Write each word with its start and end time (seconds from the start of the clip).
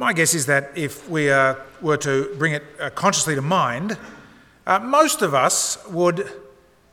my 0.00 0.14
guess 0.14 0.32
is 0.32 0.46
that 0.46 0.70
if 0.74 1.06
we 1.10 1.30
uh, 1.30 1.54
were 1.82 1.98
to 1.98 2.34
bring 2.38 2.54
it 2.54 2.64
uh, 2.80 2.88
consciously 2.88 3.34
to 3.34 3.42
mind, 3.42 3.98
uh, 4.66 4.78
most 4.78 5.20
of 5.20 5.34
us 5.34 5.76
would 5.88 6.26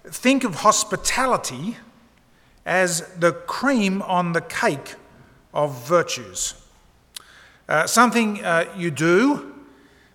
think 0.04 0.44
of 0.44 0.56
hospitality 0.56 1.78
as 2.66 3.08
the 3.18 3.32
cream 3.32 4.02
on 4.02 4.34
the 4.34 4.42
cake 4.42 4.96
of 5.54 5.88
virtues. 5.88 6.56
Uh, 7.70 7.88
something 7.88 8.44
uh, 8.44 8.66
you 8.76 8.92
do, 8.92 9.56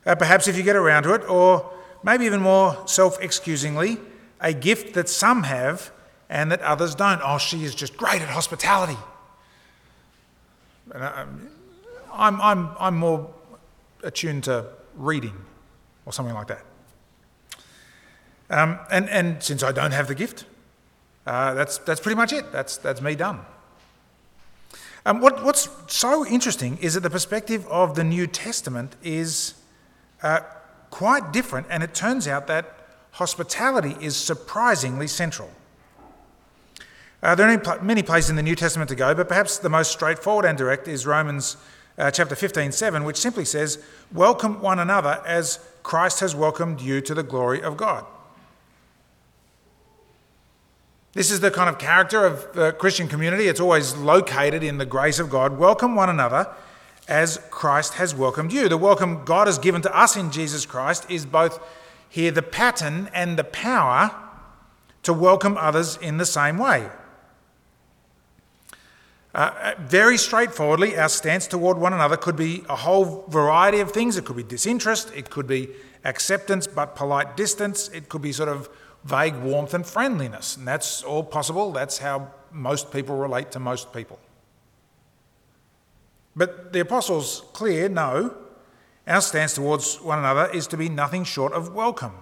uh, 0.05 0.15
perhaps 0.15 0.47
if 0.47 0.55
you 0.55 0.63
get 0.63 0.77
around 0.77 1.05
to 1.05 1.15
it, 1.15 1.27
or 1.31 1.73
maybe 2.03 2.27
even 2.27 2.43
more 2.43 2.77
self 2.87 3.19
excusingly, 3.23 3.97
a 4.39 4.53
gift 4.53 4.93
that 4.93 5.09
some 5.09 5.45
have 5.45 5.91
and 6.29 6.53
that 6.53 6.61
others 6.61 6.95
don't. 6.95 7.23
Oh, 7.25 7.39
she 7.39 7.65
is 7.65 7.75
just 7.75 7.97
great 7.97 8.21
at 8.21 8.29
hospitality. 8.29 8.99
I'm, 12.13 12.41
I'm, 12.41 12.71
I'm 12.79 12.97
more 12.97 13.31
attuned 14.03 14.45
to 14.45 14.67
reading 14.97 15.37
or 16.07 16.13
something 16.13 16.35
like 16.35 16.49
that. 16.49 16.65
Um, 18.51 18.79
and, 18.91 19.09
and 19.09 19.43
since 19.43 19.63
I 19.63 19.73
don't 19.73 19.93
have 19.93 20.09
the 20.09 20.15
gift, 20.15 20.45
uh, 21.27 21.55
that's, 21.55 21.79
that's 21.79 22.01
pretty 22.01 22.17
much 22.17 22.33
it. 22.33 22.53
That's, 22.53 22.77
that's 22.77 23.01
me 23.01 23.15
done. 23.15 23.41
Um, 25.05 25.21
what, 25.21 25.45
what's 25.45 25.69
so 25.89 26.27
interesting 26.27 26.79
is 26.81 26.95
that 26.95 27.01
the 27.01 27.11
perspective 27.11 27.67
of 27.69 27.95
the 27.95 28.05
New 28.05 28.27
Testament 28.27 28.95
is 29.03 29.55
uh, 30.23 30.41
quite 30.91 31.33
different, 31.33 31.67
and 31.71 31.83
it 31.83 31.95
turns 31.95 32.29
out 32.29 32.47
that 32.47 32.79
hospitality 33.13 33.97
is 34.01 34.17
surprisingly 34.17 35.07
central. 35.07 35.51
Uh, 37.23 37.35
there 37.35 37.49
are 37.49 37.83
many 37.83 38.03
places 38.03 38.31
in 38.31 38.37
the 38.37 38.43
New 38.43 38.57
Testament 38.57 38.89
to 38.91 38.97
go, 38.97 39.15
but 39.15 39.29
perhaps 39.29 39.59
the 39.59 39.69
most 39.69 39.93
straightforward 39.93 40.45
and 40.45 40.59
direct 40.59 40.89
is 40.89 41.07
Romans 41.07 41.57
uh, 41.99 42.11
chapter 42.11 42.35
15, 42.35 42.73
7, 42.73 43.05
which 43.05 43.17
simply 43.17 43.45
says, 43.45 43.83
Welcome 44.13 44.61
one 44.61 44.79
another 44.79 45.23
as 45.27 45.59
Christ 45.83 46.21
has 46.21 46.35
welcomed 46.35 46.81
you 46.81 47.01
to 47.01 47.15
the 47.15 47.23
glory 47.23 47.63
of 47.63 47.77
God. 47.77 48.07
This 51.13 51.31
is 51.31 51.41
the 51.41 51.51
kind 51.51 51.69
of 51.69 51.79
character 51.79 52.25
of 52.25 52.55
the 52.55 52.73
Christian 52.73 53.07
community. 53.07 53.47
It's 53.47 53.61
always 53.61 53.95
located 53.97 54.63
in 54.63 54.79
the 54.79 54.87
grace 54.87 55.19
of 55.19 55.29
God. 55.29 55.59
Welcome 55.59 55.95
one 55.95 56.09
another 56.09 56.49
as 57.07 57.39
Christ 57.51 57.95
has 57.95 58.15
welcomed 58.15 58.53
you. 58.53 58.69
The 58.69 58.79
welcome 58.79 59.25
God 59.25 59.47
has 59.47 59.59
given 59.59 59.83
to 59.83 59.95
us 59.95 60.17
in 60.17 60.31
Jesus 60.31 60.65
Christ 60.65 61.05
is 61.11 61.27
both 61.27 61.61
here 62.09 62.31
the 62.31 62.43
pattern 62.43 63.11
and 63.13 63.39
the 63.39 63.45
power 63.45 64.15
to 65.03 65.13
welcome 65.13 65.59
others 65.59 65.99
in 65.99 66.17
the 66.17 66.27
same 66.27 66.57
way. 66.57 66.89
Uh, 69.35 69.73
very 69.79 70.19
straightforwardly, 70.19 70.97
our 70.99 71.09
stance 71.09 71.47
toward 71.47 71.79
one 71.79 71.95
another 71.95 72.17
could 72.19 72.37
be 72.37 72.65
a 72.69 72.77
whole 72.77 73.25
variety 73.29 73.81
of 73.81 73.91
things. 73.91 74.17
It 74.19 74.27
could 74.27 74.37
be 74.37 74.43
disinterest, 74.43 75.11
it 75.15 75.31
could 75.31 75.47
be 75.47 75.71
acceptance 76.05 76.67
but 76.67 76.95
polite 76.95 77.37
distance, 77.37 77.89
it 77.89 78.09
could 78.09 78.21
be 78.21 78.33
sort 78.33 78.51
of 78.51 78.69
vague 79.05 79.37
warmth 79.37 79.73
and 79.73 79.87
friendliness. 79.87 80.57
And 80.57 80.69
that's 80.69 81.03
all 81.03 81.25
possible. 81.25 81.73
That's 81.73 81.99
how 81.99 82.31
most 82.51 82.93
people 82.93 83.17
relate 83.17 83.51
to 83.53 83.59
most 83.59 83.93
people. 83.93 84.19
But 86.37 86.73
the 86.73 86.81
apostles 86.81 87.45
clear 87.53 87.89
no, 87.89 88.37
our 89.07 89.21
stance 89.21 89.55
towards 89.55 89.97
one 90.01 90.19
another 90.19 90.51
is 90.53 90.67
to 90.69 90.77
be 90.77 90.89
nothing 90.89 91.25
short 91.25 91.53
of 91.53 91.75
welcome. 91.75 92.13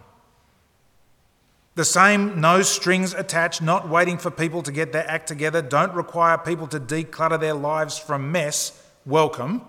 The 1.77 1.85
same 1.85 2.41
no 2.41 2.63
strings 2.63 3.15
attached, 3.15 3.63
not 3.63 3.89
waiting 3.89 4.19
for 4.19 4.31
people 4.31 4.63
to 4.63 4.73
get 4.73 4.93
their 4.93 5.09
act 5.09 5.29
together, 5.29 5.63
don't 5.63 5.95
require 5.95 6.37
people 6.37 6.67
to 6.69 6.81
declutter 6.81 7.39
their 7.39 7.55
lives 7.55 7.99
from 7.99 8.33
mess, 8.33 8.83
welcome, 9.07 9.63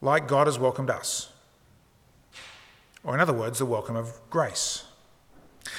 like 0.00 0.26
God 0.26 0.46
has 0.46 0.58
welcomed 0.58 0.90
us 0.90 1.30
or 3.02 3.14
in 3.14 3.20
other 3.20 3.32
words, 3.32 3.58
the 3.58 3.66
welcome 3.66 3.96
of 3.96 4.20
grace. 4.28 4.84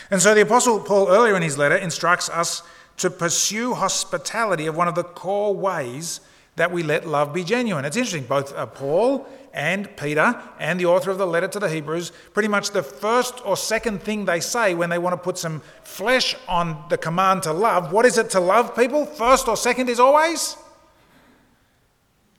And 0.09 0.21
so 0.21 0.33
the 0.33 0.41
Apostle 0.41 0.79
Paul, 0.79 1.09
earlier 1.09 1.35
in 1.35 1.41
his 1.41 1.57
letter, 1.57 1.75
instructs 1.75 2.29
us 2.29 2.63
to 2.97 3.09
pursue 3.09 3.73
hospitality 3.73 4.67
of 4.67 4.75
one 4.75 4.87
of 4.87 4.95
the 4.95 5.03
core 5.03 5.53
ways 5.53 6.21
that 6.55 6.71
we 6.71 6.83
let 6.83 7.07
love 7.07 7.33
be 7.33 7.43
genuine. 7.43 7.85
It's 7.85 7.97
interesting, 7.97 8.25
both 8.25 8.53
uh, 8.53 8.65
Paul 8.65 9.27
and 9.53 9.95
Peter 9.97 10.41
and 10.59 10.79
the 10.79 10.85
author 10.85 11.11
of 11.11 11.17
the 11.17 11.27
letter 11.27 11.47
to 11.47 11.59
the 11.59 11.69
Hebrews, 11.69 12.11
pretty 12.33 12.47
much 12.47 12.71
the 12.71 12.83
first 12.83 13.45
or 13.45 13.57
second 13.57 14.01
thing 14.01 14.25
they 14.25 14.39
say 14.39 14.73
when 14.73 14.89
they 14.89 14.97
want 14.97 15.13
to 15.13 15.17
put 15.17 15.37
some 15.37 15.61
flesh 15.83 16.35
on 16.47 16.83
the 16.89 16.97
command 16.97 17.43
to 17.43 17.53
love, 17.53 17.91
what 17.91 18.05
is 18.05 18.17
it 18.17 18.29
to 18.31 18.39
love 18.39 18.75
people? 18.75 19.05
First 19.05 19.47
or 19.47 19.57
second 19.57 19.89
is 19.89 19.99
always 19.99 20.57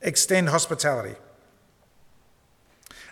extend 0.01 0.49
hospitality. 0.49 1.17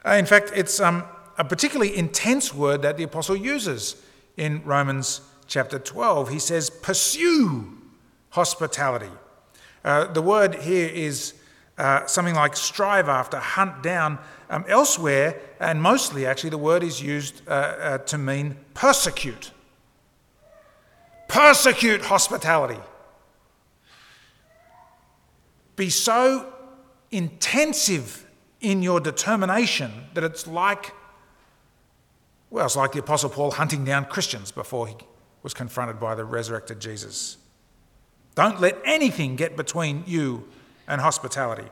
Uh, 0.04 0.12
in 0.12 0.26
fact, 0.26 0.52
it's. 0.54 0.80
Um, 0.80 1.04
a 1.40 1.44
particularly 1.44 1.96
intense 1.96 2.52
word 2.52 2.82
that 2.82 2.98
the 2.98 3.02
apostle 3.02 3.34
uses 3.34 3.96
in 4.36 4.62
Romans 4.62 5.22
chapter 5.46 5.78
12. 5.78 6.28
He 6.28 6.38
says, 6.38 6.68
pursue 6.68 7.78
hospitality. 8.28 9.08
Uh, 9.84 10.04
the 10.06 10.22
word 10.22 10.56
here 10.56 10.88
is 10.88 11.34
uh, 11.78 12.06
something 12.06 12.34
like 12.34 12.56
strive 12.56 13.08
after, 13.08 13.38
hunt 13.38 13.82
down. 13.82 14.18
Um, 14.50 14.64
elsewhere, 14.66 15.40
and 15.60 15.80
mostly 15.80 16.26
actually, 16.26 16.50
the 16.50 16.58
word 16.58 16.82
is 16.82 17.00
used 17.00 17.42
uh, 17.46 17.50
uh 17.50 17.98
to 17.98 18.18
mean 18.18 18.56
persecute. 18.74 19.52
Persecute 21.28 22.02
hospitality. 22.02 22.80
Be 25.76 25.88
so 25.88 26.52
intensive 27.12 28.26
in 28.60 28.82
your 28.82 28.98
determination 28.98 29.92
that 30.14 30.24
it's 30.24 30.48
like 30.48 30.92
well, 32.50 32.66
it's 32.66 32.76
like 32.76 32.92
the 32.92 32.98
Apostle 32.98 33.30
Paul 33.30 33.52
hunting 33.52 33.84
down 33.84 34.04
Christians 34.06 34.50
before 34.50 34.88
he 34.88 34.96
was 35.42 35.54
confronted 35.54 36.00
by 36.00 36.16
the 36.16 36.24
resurrected 36.24 36.80
Jesus. 36.80 37.38
Don't 38.40 38.58
let 38.58 38.78
anything 38.86 39.36
get 39.36 39.54
between 39.54 40.02
you 40.06 40.48
and 40.88 40.98
hospitality. 40.98 41.68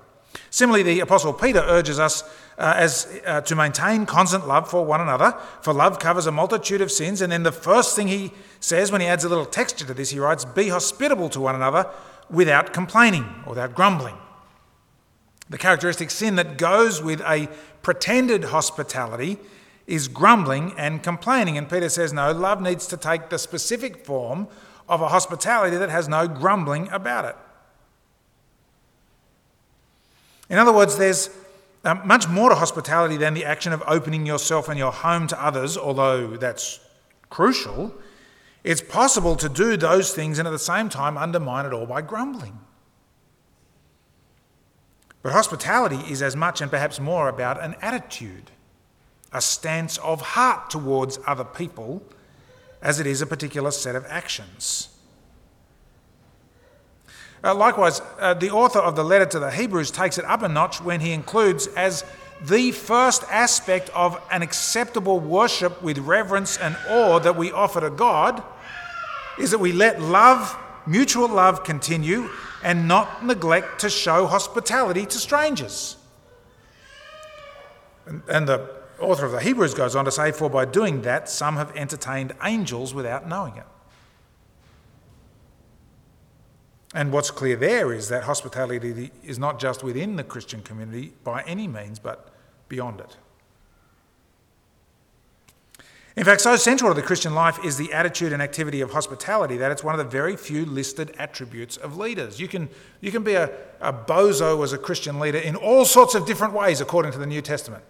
Similarly, 0.51 0.83
the 0.83 1.01
Apostle 1.01 1.33
Peter 1.33 1.61
urges 1.61 1.99
us 1.99 2.23
uh, 2.59 2.75
as, 2.77 3.21
uh, 3.27 3.41
to 3.41 3.57
maintain 3.57 4.05
constant 4.05 4.47
love 4.47 4.69
for 4.69 4.85
one 4.85 5.01
another, 5.01 5.35
for 5.63 5.73
love 5.73 5.99
covers 5.99 6.27
a 6.27 6.31
multitude 6.31 6.83
of 6.83 6.93
sins. 6.93 7.23
And 7.23 7.33
then 7.33 7.43
the 7.43 7.53
first 7.53 7.97
thing 7.97 8.09
he 8.09 8.33
says 8.61 8.93
when 8.93 9.01
he 9.01 9.07
adds 9.07 9.25
a 9.25 9.31
little 9.31 9.47
texture 9.47 9.87
to 9.87 9.95
this, 9.95 10.11
he 10.11 10.19
writes, 10.19 10.45
Be 10.45 10.69
hospitable 10.69 11.31
to 11.31 11.41
one 11.41 11.55
another 11.55 11.89
without 12.29 12.75
complaining 12.75 13.25
or 13.47 13.55
without 13.55 13.75
grumbling. 13.75 14.19
The 15.49 15.57
characteristic 15.57 16.11
sin 16.11 16.37
that 16.37 16.59
goes 16.59 17.03
with 17.03 17.23
a 17.23 17.49
pretended 17.81 18.45
hospitality 18.45 19.39
is 19.87 20.07
grumbling 20.07 20.75
and 20.77 21.03
complaining. 21.03 21.57
And 21.57 21.67
Peter 21.67 21.89
says, 21.89 22.13
no, 22.13 22.31
love 22.33 22.61
needs 22.61 22.87
to 22.89 22.99
take 22.99 23.31
the 23.31 23.39
specific 23.39 24.05
form 24.05 24.49
of 24.89 25.01
a 25.01 25.09
hospitality 25.09 25.77
that 25.77 25.91
has 25.91 26.09
no 26.09 26.27
grumbling 26.27 26.89
about 26.91 27.25
it. 27.25 27.37
In 30.49 30.59
other 30.59 30.73
words, 30.73 30.97
there's 30.97 31.31
uh, 31.85 31.95
much 32.05 32.27
more 32.29 32.49
to 32.49 32.55
hospitality 32.55 33.17
than 33.17 33.35
the 33.35 33.45
action 33.45 33.73
of 33.73 33.83
opening 33.87 34.27
yourself 34.27 34.69
and 34.69 34.79
your 34.79 34.93
home 34.93 35.27
to 35.27 35.45
others, 35.45 35.77
although 35.77 36.37
that's 36.37 36.81
crucial. 37.29 37.95
It's 38.65 38.81
possible 38.81 39.37
to 39.37 39.49
do 39.49 39.77
those 39.77 40.15
things 40.15 40.39
and 40.39 40.49
at 40.49 40.51
the 40.51 40.59
same 40.59 40.89
time 40.89 41.17
undermine 41.17 41.67
it 41.67 41.73
all 41.73 41.87
by 41.87 42.03
grumbling. 42.03 42.59
But 45.23 45.33
hospitality 45.33 46.01
is 46.11 46.23
as 46.23 46.35
much 46.35 46.61
and 46.61 46.71
perhaps 46.71 46.99
more 46.99 47.29
about 47.29 47.63
an 47.63 47.77
attitude 47.83 48.51
a 49.33 49.41
stance 49.43 49.99
of 49.99 50.21
heart 50.21 50.71
towards 50.71 51.19
other 51.27 51.45
people 51.45 52.03
as 52.83 53.01
it 53.01 53.07
is 53.07 53.21
a 53.23 53.27
particular 53.27 53.71
set 53.71 53.97
of 53.97 54.05
actions. 54.09 54.89
Uh, 57.43 57.55
likewise, 57.55 58.01
uh, 58.19 58.35
the 58.35 58.51
author 58.51 58.81
of 58.81 58.97
the 58.97 59.05
letter 59.05 59.27
to 59.27 59.39
the 59.39 59.51
Hebrews 59.51 59.91
takes 59.91 60.19
it 60.19 60.25
up 60.25 60.43
a 60.43 60.49
notch 60.49 60.81
when 60.81 61.01
he 61.01 61.13
includes 61.13 61.69
as 61.69 62.05
the 62.43 62.73
first 62.73 63.25
aspect 63.31 63.91
of 63.91 64.21
an 64.31 64.43
acceptable 64.43 65.21
worship 65.21 65.83
with 65.83 65.99
reverence 65.99 66.57
and 66.57 66.77
awe 66.89 67.19
that 67.21 67.37
we 67.37 67.53
offer 67.53 67.81
to 67.81 67.91
God 67.91 68.43
is 69.39 69.51
that 69.53 69.59
we 69.59 69.73
let 69.73 70.01
love, 70.01 70.57
mutual 70.87 71.29
love, 71.29 71.65
continue 71.65 72.29
and 72.63 72.89
not 72.89 73.25
neglect 73.25 73.81
to 73.81 73.91
show 73.91 74.27
hospitality 74.27 75.07
to 75.07 75.19
strangers. 75.19 75.97
And, 78.07 78.23
and 78.29 78.49
the 78.49 78.78
author 79.01 79.27
of 79.27 79.33
the 79.33 79.41
Hebrews 79.41 79.75
goes 79.75 79.97
on 79.97 80.05
to 80.05 80.11
say, 80.11 80.33
For 80.33 80.51
by 80.51 80.65
doing 80.65 81.03
that, 81.03 81.29
some 81.29 81.57
have 81.57 81.75
entertained 81.77 82.35
angels 82.43 82.95
without 82.95 83.29
knowing 83.29 83.57
it. 83.57 83.67
And 86.95 87.13
what's 87.13 87.31
clear 87.31 87.57
there 87.57 87.93
is 87.93 88.09
that 88.09 88.25
hospitality 88.25 89.11
is 89.23 89.39
not 89.39 89.61
just 89.61 89.83
within 89.83 90.17
the 90.17 90.25
Christian 90.25 90.63
community 90.63 91.13
by 91.23 91.43
any 91.43 91.69
means, 91.69 91.99
but 91.99 92.33
beyond 92.69 93.01
it. 93.01 93.17
In 96.17 96.25
fact, 96.25 96.41
so 96.41 96.57
central 96.57 96.93
to 96.93 97.01
the 97.01 97.07
Christian 97.07 97.33
life 97.33 97.65
is 97.65 97.77
the 97.77 97.93
attitude 97.93 98.33
and 98.33 98.43
activity 98.43 98.81
of 98.81 98.91
hospitality 98.91 99.57
that 99.59 99.71
it's 99.71 99.85
one 99.85 99.95
of 99.95 99.99
the 99.99 100.11
very 100.11 100.37
few 100.37 100.65
listed 100.67 101.15
attributes 101.17 101.77
of 101.77 101.97
leaders. 101.97 102.41
You 102.41 102.49
can, 102.49 102.69
you 103.01 103.13
can 103.13 103.23
be 103.23 103.35
a, 103.35 103.53
a 103.81 103.93
bozo 103.93 104.65
as 104.65 104.73
a 104.73 104.79
Christian 104.79 105.21
leader 105.21 105.39
in 105.39 105.55
all 105.55 105.85
sorts 105.85 106.17
of 106.17 106.27
different 106.27 106.55
ways 106.55 106.81
according 106.81 107.13
to 107.13 107.19
the 107.19 107.27
New 107.27 107.41
Testament. 107.41 107.85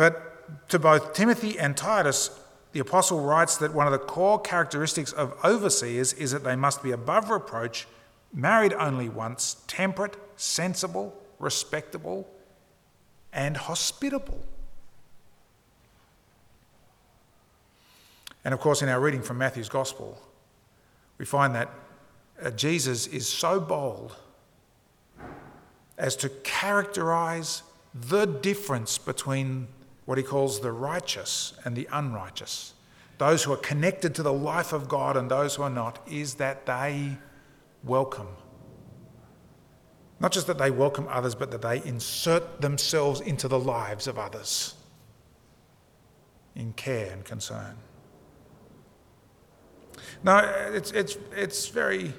But 0.00 0.68
to 0.70 0.78
both 0.78 1.12
Timothy 1.12 1.58
and 1.58 1.76
Titus, 1.76 2.30
the 2.72 2.80
apostle 2.80 3.20
writes 3.20 3.58
that 3.58 3.74
one 3.74 3.86
of 3.86 3.92
the 3.92 3.98
core 3.98 4.40
characteristics 4.40 5.12
of 5.12 5.36
overseers 5.44 6.14
is 6.14 6.30
that 6.30 6.42
they 6.42 6.56
must 6.56 6.82
be 6.82 6.92
above 6.92 7.28
reproach, 7.28 7.86
married 8.32 8.72
only 8.72 9.10
once, 9.10 9.56
temperate, 9.66 10.16
sensible, 10.36 11.14
respectable, 11.38 12.26
and 13.30 13.58
hospitable. 13.58 14.42
And 18.42 18.54
of 18.54 18.60
course, 18.60 18.80
in 18.80 18.88
our 18.88 19.00
reading 19.00 19.20
from 19.20 19.36
Matthew's 19.36 19.68
Gospel, 19.68 20.18
we 21.18 21.26
find 21.26 21.54
that 21.54 21.68
uh, 22.42 22.50
Jesus 22.52 23.06
is 23.06 23.28
so 23.28 23.60
bold 23.60 24.16
as 25.98 26.16
to 26.16 26.30
characterize 26.30 27.64
the 27.92 28.24
difference 28.24 28.96
between 28.96 29.68
what 30.10 30.18
he 30.18 30.24
calls 30.24 30.58
the 30.58 30.72
righteous 30.72 31.52
and 31.64 31.76
the 31.76 31.86
unrighteous, 31.92 32.74
those 33.18 33.44
who 33.44 33.52
are 33.52 33.58
connected 33.58 34.12
to 34.12 34.24
the 34.24 34.32
life 34.32 34.72
of 34.72 34.88
God 34.88 35.16
and 35.16 35.30
those 35.30 35.54
who 35.54 35.62
are 35.62 35.70
not, 35.70 36.00
is 36.10 36.34
that 36.34 36.66
they 36.66 37.16
welcome. 37.84 38.26
Not 40.18 40.32
just 40.32 40.48
that 40.48 40.58
they 40.58 40.72
welcome 40.72 41.06
others, 41.08 41.36
but 41.36 41.52
that 41.52 41.62
they 41.62 41.80
insert 41.84 42.60
themselves 42.60 43.20
into 43.20 43.46
the 43.46 43.60
lives 43.60 44.08
of 44.08 44.18
others 44.18 44.74
in 46.56 46.72
care 46.72 47.12
and 47.12 47.24
concern. 47.24 47.76
Now, 50.24 50.40
it's, 50.74 50.90
it's, 50.90 51.18
it's 51.36 51.68
very 51.68 52.14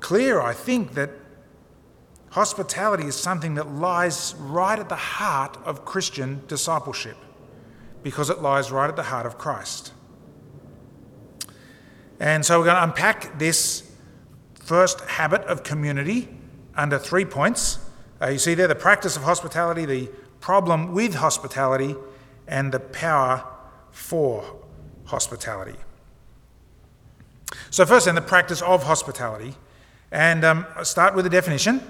clear, 0.00 0.40
I 0.40 0.54
think, 0.54 0.94
that 0.94 1.10
hospitality 2.30 3.04
is 3.04 3.16
something 3.16 3.54
that 3.54 3.68
lies 3.68 4.34
right 4.38 4.78
at 4.78 4.88
the 4.88 4.96
heart 4.96 5.56
of 5.64 5.84
Christian 5.84 6.42
discipleship 6.46 7.16
because 8.02 8.30
it 8.30 8.40
lies 8.40 8.70
right 8.70 8.88
at 8.88 8.96
the 8.96 9.04
heart 9.04 9.26
of 9.26 9.36
Christ. 9.36 9.92
And 12.18 12.44
so 12.44 12.58
we're 12.58 12.66
going 12.66 12.76
to 12.76 12.84
unpack 12.84 13.38
this 13.38 13.90
first 14.54 15.00
habit 15.00 15.42
of 15.42 15.62
community 15.62 16.28
under 16.76 16.98
three 16.98 17.24
points. 17.24 17.78
Uh, 18.20 18.28
you 18.28 18.38
see 18.38 18.54
there 18.54 18.68
the 18.68 18.74
practice 18.74 19.16
of 19.16 19.22
hospitality, 19.22 19.84
the 19.84 20.06
problem 20.40 20.92
with 20.92 21.14
hospitality, 21.14 21.96
and 22.46 22.72
the 22.72 22.80
power 22.80 23.44
for 23.90 24.44
hospitality. 25.06 25.76
So, 27.70 27.86
first, 27.86 28.06
then, 28.06 28.14
the 28.14 28.20
practice 28.20 28.62
of 28.62 28.84
hospitality. 28.84 29.54
And 30.12 30.44
um, 30.44 30.66
start 30.82 31.14
with 31.14 31.24
the 31.24 31.30
definition. 31.30 31.80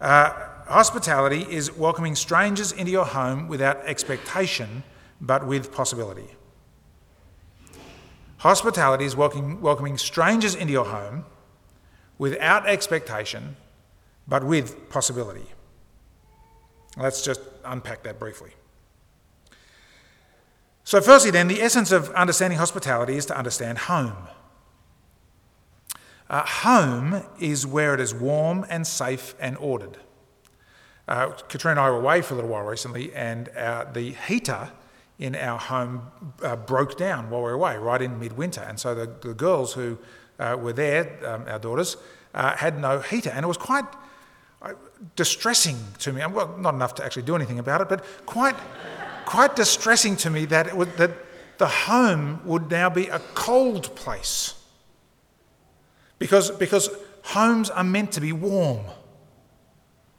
Uh, 0.00 0.32
hospitality 0.66 1.46
is 1.48 1.72
welcoming 1.72 2.14
strangers 2.14 2.72
into 2.72 2.90
your 2.92 3.06
home 3.06 3.48
without 3.48 3.78
expectation, 3.86 4.82
but 5.20 5.46
with 5.46 5.72
possibility. 5.72 6.36
Hospitality 8.38 9.04
is 9.04 9.16
welcoming, 9.16 9.60
welcoming 9.60 9.96
strangers 9.96 10.54
into 10.54 10.72
your 10.72 10.84
home 10.84 11.24
without 12.18 12.66
expectation, 12.66 13.56
but 14.28 14.44
with 14.44 14.88
possibility. 14.90 15.46
Let's 16.96 17.22
just 17.22 17.40
unpack 17.64 18.02
that 18.04 18.18
briefly. 18.18 18.50
So, 20.84 21.00
firstly, 21.00 21.30
then, 21.30 21.48
the 21.48 21.60
essence 21.60 21.90
of 21.90 22.10
understanding 22.10 22.58
hospitality 22.58 23.16
is 23.16 23.26
to 23.26 23.36
understand 23.36 23.78
home. 23.78 24.28
Uh, 26.28 26.44
home 26.44 27.22
is 27.38 27.66
where 27.66 27.94
it 27.94 28.00
is 28.00 28.14
warm 28.14 28.66
and 28.68 28.86
safe 28.86 29.34
and 29.38 29.56
ordered. 29.58 29.98
Uh, 31.08 31.28
Katrina 31.48 31.72
and 31.72 31.80
I 31.80 31.90
were 31.90 32.00
away 32.00 32.20
for 32.22 32.34
a 32.34 32.36
little 32.36 32.50
while 32.50 32.64
recently, 32.64 33.14
and 33.14 33.48
our, 33.56 33.90
the 33.92 34.12
heater 34.12 34.70
in 35.18 35.36
our 35.36 35.58
home 35.58 36.02
uh, 36.42 36.56
broke 36.56 36.98
down 36.98 37.30
while 37.30 37.40
we 37.40 37.44
were 37.44 37.52
away, 37.52 37.76
right 37.76 38.02
in 38.02 38.18
midwinter. 38.18 38.60
And 38.62 38.78
so 38.78 38.94
the, 38.94 39.06
the 39.20 39.34
girls 39.34 39.72
who 39.72 39.98
uh, 40.38 40.56
were 40.60 40.72
there, 40.72 41.16
um, 41.24 41.44
our 41.46 41.58
daughters, 41.58 41.96
uh, 42.34 42.56
had 42.56 42.78
no 42.80 42.98
heater. 42.98 43.30
And 43.30 43.44
it 43.44 43.48
was 43.48 43.56
quite 43.56 43.84
uh, 44.62 44.72
distressing 45.14 45.78
to 46.00 46.12
me. 46.12 46.26
Well, 46.26 46.58
not 46.58 46.74
enough 46.74 46.96
to 46.96 47.04
actually 47.04 47.22
do 47.22 47.36
anything 47.36 47.60
about 47.60 47.80
it, 47.80 47.88
but 47.88 48.04
quite, 48.26 48.56
quite 49.24 49.54
distressing 49.54 50.16
to 50.16 50.30
me 50.30 50.44
that, 50.46 50.76
would, 50.76 50.96
that 50.96 51.12
the 51.58 51.68
home 51.68 52.40
would 52.44 52.70
now 52.70 52.90
be 52.90 53.06
a 53.06 53.20
cold 53.34 53.94
place. 53.94 54.55
Because, 56.18 56.50
because 56.50 56.88
homes 57.22 57.70
are 57.70 57.84
meant 57.84 58.12
to 58.12 58.20
be 58.20 58.32
warm. 58.32 58.84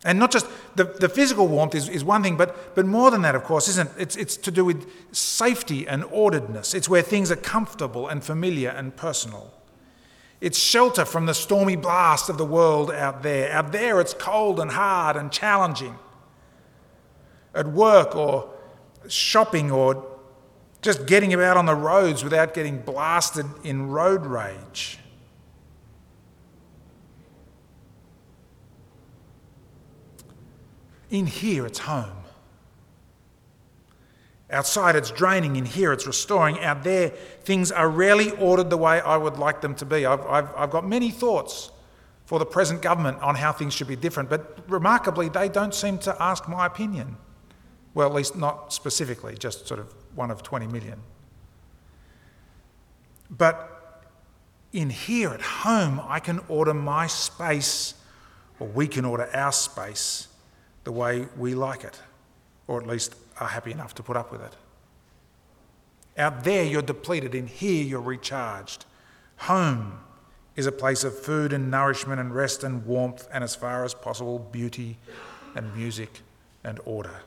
And 0.05 0.19
not 0.19 0.31
just 0.31 0.45
the, 0.75 0.83
the 0.85 1.09
physical 1.09 1.47
warmth 1.47 1.73
is, 1.73 1.89
is 1.89 2.03
one 2.03 2.21
thing, 2.21 2.38
but, 2.38 2.75
but 2.75 2.85
more 2.85 3.09
than 3.09 3.23
that, 3.23 3.35
of 3.35 3.44
course, 3.44 3.67
isn't 3.67 3.89
it? 3.89 4.01
It's, 4.01 4.15
it's 4.15 4.38
to 4.38 4.51
do 4.51 4.63
with 4.63 4.88
safety 5.11 5.88
and 5.88 6.03
orderedness. 6.05 6.73
It's 6.73 6.88
where 6.88 7.01
things 7.01 7.31
are 7.31 7.35
comfortable 7.35 8.07
and 8.07 8.23
familiar 8.23 8.69
and 8.69 8.95
personal. 8.95 9.53
It's 10.39 10.57
shelter 10.57 11.03
from 11.03 11.25
the 11.25 11.33
stormy 11.33 11.75
blast 11.75 12.29
of 12.29 12.38
the 12.38 12.45
world 12.45 12.91
out 12.91 13.23
there. 13.23 13.51
Out 13.51 13.71
there, 13.71 13.99
it's 13.99 14.13
cold 14.13 14.59
and 14.59 14.71
hard 14.71 15.17
and 15.17 15.31
challenging. 15.31 15.97
At 17.55 17.67
work 17.67 18.15
or 18.15 18.53
shopping 19.07 19.71
or 19.71 20.05
just 20.83 21.07
getting 21.07 21.33
about 21.33 21.57
on 21.57 21.65
the 21.65 21.75
roads 21.75 22.23
without 22.23 22.53
getting 22.53 22.77
blasted 22.79 23.47
in 23.63 23.89
road 23.89 24.27
rage. 24.27 24.99
In 31.09 31.25
here, 31.25 31.65
it's 31.65 31.80
home. 31.80 32.12
Outside, 34.50 34.95
it's 34.95 35.12
draining. 35.12 35.57
In 35.57 35.65
here, 35.65 35.92
it's 35.92 36.07
restoring. 36.07 36.59
Out 36.59 36.83
there, 36.83 37.09
things 37.44 37.71
are 37.71 37.89
rarely 37.89 38.31
ordered 38.31 38.69
the 38.69 38.77
way 38.77 39.01
I 39.01 39.18
would 39.18 39.38
like 39.38 39.62
them 39.62 39.75
to 39.75 39.86
be. 39.86 40.06
I've, 40.06 40.25
I've, 40.25 40.56
I've 40.56 40.69
got 40.69 40.88
many 40.88 41.12
thoughts 41.12 41.71
for 42.25 42.39
the 42.39 42.45
present 42.45 42.81
government 42.81 43.21
on 43.21 43.36
how 43.36 43.51
things 43.51 43.74
should 43.74 43.88
be 43.88 43.95
different, 43.95 44.30
but 44.30 44.59
remarkably, 44.68 45.30
they 45.30 45.48
don't 45.48 45.74
seem 45.74 45.98
to 46.00 46.21
ask 46.21 46.48
my 46.48 46.65
opinion. 46.65 47.18
Well, 47.94 48.07
at 48.07 48.13
least 48.13 48.36
not 48.36 48.74
specifically, 48.74 49.36
just 49.38 49.68
sort 49.68 49.80
of 49.80 49.94
one 50.15 50.30
of 50.30 50.44
20 50.44 50.68
million. 50.68 51.00
But 53.30 54.04
in 54.73 54.90
here 54.90 55.30
at 55.30 55.42
home, 55.42 56.02
I 56.04 56.19
can 56.19 56.40
order 56.47 56.73
my 56.73 57.07
space, 57.07 57.94
or 58.59 58.68
we 58.68 58.87
can 58.87 59.06
order 59.06 59.30
our 59.33 59.52
space 59.52 60.28
the 60.87 60.94
way 60.94 61.27
we 61.35 61.53
like 61.53 61.83
it, 61.83 61.99
or 62.65 62.79
at 62.79 62.87
least 62.87 63.13
are 63.41 63.49
happy 63.49 63.73
enough 63.73 63.94
to 63.94 64.01
put 64.01 64.15
up 64.15 64.31
with 64.31 64.41
it. 64.41 64.56
Out 66.17 66.45
there, 66.45 66.63
you're 66.63 66.81
depleted. 66.81 67.35
In 67.35 67.47
here, 67.47 67.83
you're 67.83 67.99
recharged. 67.99 68.85
Home 69.39 69.99
is 70.56 70.65
a 70.65 70.71
place 70.71 71.03
of 71.03 71.19
food 71.19 71.51
and 71.51 71.69
nourishment 71.69 72.21
and 72.21 72.33
rest 72.33 72.63
and 72.63 72.85
warmth, 72.85 73.27
and 73.33 73.44
as 73.44 73.53
far 73.53 73.83
as 73.83 73.94
possible, 73.94 74.39
beauty 74.39 74.97
and 75.56 75.75
music 75.75 76.21
and 76.63 76.79
order. 76.85 77.19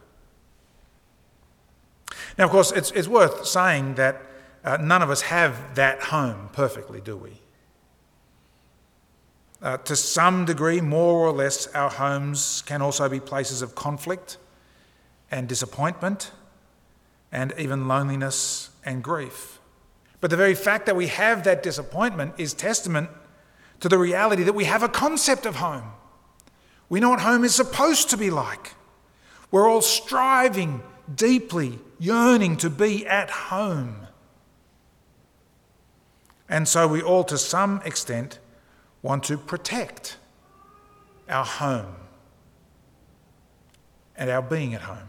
Now, 2.38 2.46
of 2.46 2.50
course, 2.50 2.72
it's, 2.72 2.90
it's 2.92 3.08
worth 3.08 3.46
saying 3.46 3.96
that 3.96 4.22
uh, 4.64 4.78
none 4.78 5.02
of 5.02 5.10
us 5.10 5.20
have 5.20 5.74
that 5.74 6.00
home 6.04 6.48
perfectly, 6.54 7.02
do 7.02 7.14
we? 7.14 7.32
Uh, 9.62 9.76
to 9.78 9.94
some 9.94 10.46
degree, 10.46 10.80
more 10.80 11.26
or 11.26 11.32
less, 11.32 11.66
our 11.68 11.90
homes 11.90 12.62
can 12.64 12.80
also 12.80 13.08
be 13.08 13.20
places 13.20 13.60
of 13.60 13.74
conflict 13.74 14.38
and 15.30 15.48
disappointment 15.48 16.30
and 17.30 17.52
even 17.58 17.86
loneliness 17.86 18.70
and 18.84 19.02
grief. 19.02 19.60
But 20.20 20.30
the 20.30 20.36
very 20.36 20.54
fact 20.54 20.86
that 20.86 20.96
we 20.96 21.08
have 21.08 21.44
that 21.44 21.62
disappointment 21.62 22.34
is 22.38 22.54
testament 22.54 23.10
to 23.80 23.88
the 23.88 23.98
reality 23.98 24.42
that 24.44 24.54
we 24.54 24.64
have 24.64 24.82
a 24.82 24.88
concept 24.88 25.46
of 25.46 25.56
home. 25.56 25.92
We 26.88 27.00
know 27.00 27.10
what 27.10 27.20
home 27.20 27.44
is 27.44 27.54
supposed 27.54 28.10
to 28.10 28.16
be 28.16 28.30
like. 28.30 28.74
We're 29.50 29.68
all 29.68 29.82
striving 29.82 30.82
deeply, 31.14 31.78
yearning 31.98 32.56
to 32.58 32.70
be 32.70 33.06
at 33.06 33.30
home. 33.30 34.06
And 36.48 36.66
so 36.66 36.88
we 36.88 37.00
all, 37.00 37.24
to 37.24 37.38
some 37.38 37.80
extent, 37.84 38.38
want 39.02 39.24
to 39.24 39.38
protect 39.38 40.16
our 41.28 41.44
home 41.44 41.94
and 44.16 44.28
our 44.28 44.42
being 44.42 44.74
at 44.74 44.82
home. 44.82 45.08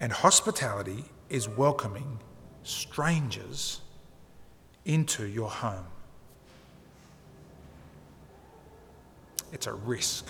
And 0.00 0.12
hospitality 0.12 1.04
is 1.28 1.48
welcoming 1.48 2.20
strangers 2.62 3.80
into 4.84 5.26
your 5.26 5.50
home. 5.50 5.86
It's 9.52 9.66
a 9.66 9.72
risk. 9.72 10.26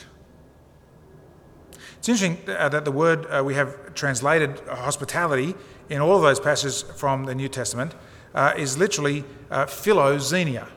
It's 1.98 2.08
interesting 2.08 2.38
uh, 2.48 2.68
that 2.68 2.84
the 2.84 2.92
word 2.92 3.26
uh, 3.26 3.42
we 3.44 3.54
have 3.54 3.94
translated 3.94 4.60
hospitality 4.68 5.54
in 5.90 6.00
all 6.00 6.16
of 6.16 6.22
those 6.22 6.40
passages 6.40 6.82
from 6.82 7.24
the 7.24 7.34
New 7.34 7.48
Testament 7.48 7.94
uh, 8.34 8.52
is 8.56 8.78
literally 8.78 9.24
uh, 9.50 9.66
philoxenia. 9.66 10.68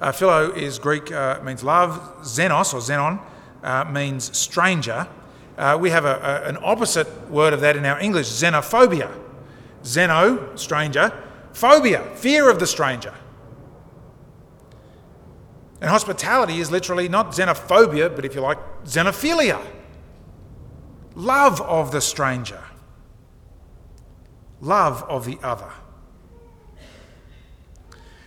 Uh, 0.00 0.12
philo 0.12 0.50
is 0.52 0.78
Greek, 0.78 1.10
uh, 1.10 1.40
means 1.42 1.64
love. 1.64 2.00
Xenos 2.20 2.74
or 2.74 2.80
xenon 2.80 3.20
uh, 3.62 3.84
means 3.90 4.36
stranger. 4.36 5.08
Uh, 5.56 5.78
we 5.80 5.88
have 5.88 6.04
a, 6.04 6.42
a, 6.44 6.48
an 6.48 6.58
opposite 6.62 7.30
word 7.30 7.54
of 7.54 7.60
that 7.62 7.76
in 7.76 7.86
our 7.86 7.98
English, 7.98 8.28
xenophobia. 8.28 9.10
Xeno, 9.82 10.58
stranger. 10.58 11.12
Phobia, 11.52 12.02
fear 12.16 12.50
of 12.50 12.58
the 12.58 12.66
stranger. 12.66 13.14
And 15.80 15.90
hospitality 15.90 16.60
is 16.60 16.70
literally 16.70 17.08
not 17.08 17.32
xenophobia, 17.32 18.14
but 18.14 18.24
if 18.24 18.34
you 18.34 18.42
like, 18.42 18.58
xenophilia. 18.84 19.64
Love 21.14 21.62
of 21.62 21.92
the 21.92 22.00
stranger. 22.02 22.62
Love 24.60 25.02
of 25.04 25.24
the 25.24 25.38
other. 25.42 25.70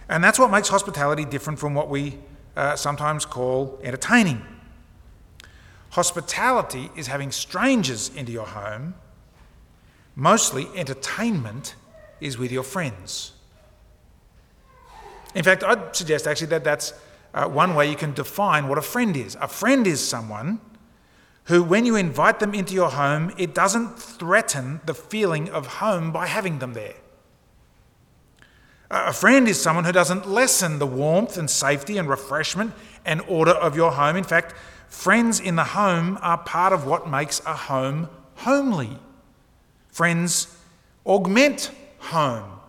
And 0.09 0.23
that's 0.23 0.39
what 0.39 0.49
makes 0.49 0.67
hospitality 0.69 1.23
different 1.23 1.59
from 1.59 1.75
what 1.75 1.87
we 1.87 2.17
uh, 2.57 2.75
sometimes 2.75 3.25
call 3.25 3.79
entertaining. 3.83 4.41
Hospitality 5.91 6.89
is 6.95 7.07
having 7.07 7.31
strangers 7.31 8.09
into 8.15 8.31
your 8.31 8.47
home. 8.47 8.95
Mostly, 10.15 10.67
entertainment 10.75 11.75
is 12.19 12.37
with 12.37 12.51
your 12.51 12.63
friends. 12.63 13.33
In 15.35 15.43
fact, 15.43 15.63
I'd 15.63 15.95
suggest 15.95 16.27
actually 16.27 16.47
that 16.47 16.63
that's 16.63 16.93
uh, 17.33 17.47
one 17.47 17.75
way 17.75 17.89
you 17.89 17.95
can 17.95 18.13
define 18.13 18.67
what 18.67 18.77
a 18.77 18.81
friend 18.81 19.15
is. 19.15 19.37
A 19.39 19.47
friend 19.47 19.85
is 19.85 20.05
someone 20.05 20.59
who, 21.45 21.63
when 21.63 21.85
you 21.85 21.95
invite 21.95 22.39
them 22.39 22.53
into 22.53 22.73
your 22.73 22.89
home, 22.89 23.31
it 23.37 23.53
doesn't 23.53 23.99
threaten 23.99 24.81
the 24.85 24.93
feeling 24.93 25.49
of 25.49 25.67
home 25.67 26.11
by 26.11 26.25
having 26.25 26.59
them 26.59 26.73
there. 26.73 26.95
A 28.91 29.13
friend 29.13 29.47
is 29.47 29.61
someone 29.61 29.85
who 29.85 29.91
doesn't 29.91 30.27
lessen 30.27 30.79
the 30.79 30.87
warmth 30.87 31.37
and 31.37 31.49
safety 31.49 31.97
and 31.97 32.09
refreshment 32.09 32.73
and 33.05 33.21
order 33.27 33.51
of 33.51 33.75
your 33.75 33.91
home. 33.91 34.15
In 34.15 34.23
fact, 34.23 34.55
friends 34.87 35.39
in 35.39 35.55
the 35.55 35.63
home 35.63 36.17
are 36.21 36.39
part 36.39 36.73
of 36.73 36.87
what 36.87 37.07
makes 37.07 37.39
a 37.45 37.53
home 37.53 38.09
homely. 38.35 38.97
Friends 39.89 40.55
augment 41.05 41.71
home. 41.99 42.59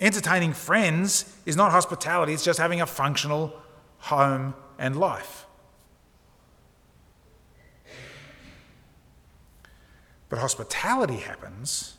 Entertaining 0.00 0.52
friends 0.52 1.36
is 1.44 1.56
not 1.56 1.72
hospitality, 1.72 2.32
it's 2.32 2.44
just 2.44 2.58
having 2.58 2.80
a 2.80 2.86
functional 2.86 3.52
home 3.98 4.54
and 4.78 4.96
life. 4.96 5.46
But 10.28 10.38
hospitality 10.38 11.16
happens 11.16 11.96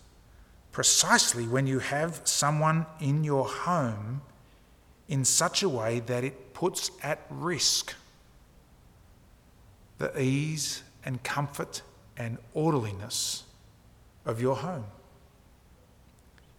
precisely 0.75 1.47
when 1.47 1.65
you 1.65 1.79
have 1.79 2.19
someone 2.25 2.85
in 2.99 3.23
your 3.23 3.47
home 3.47 4.19
in 5.07 5.23
such 5.23 5.63
a 5.63 5.69
way 5.69 6.01
that 6.01 6.21
it 6.21 6.53
puts 6.53 6.91
at 7.01 7.21
risk 7.29 7.93
the 9.99 10.21
ease 10.21 10.83
and 11.05 11.23
comfort 11.23 11.81
and 12.17 12.37
orderliness 12.53 13.45
of 14.25 14.41
your 14.41 14.57
home. 14.57 14.83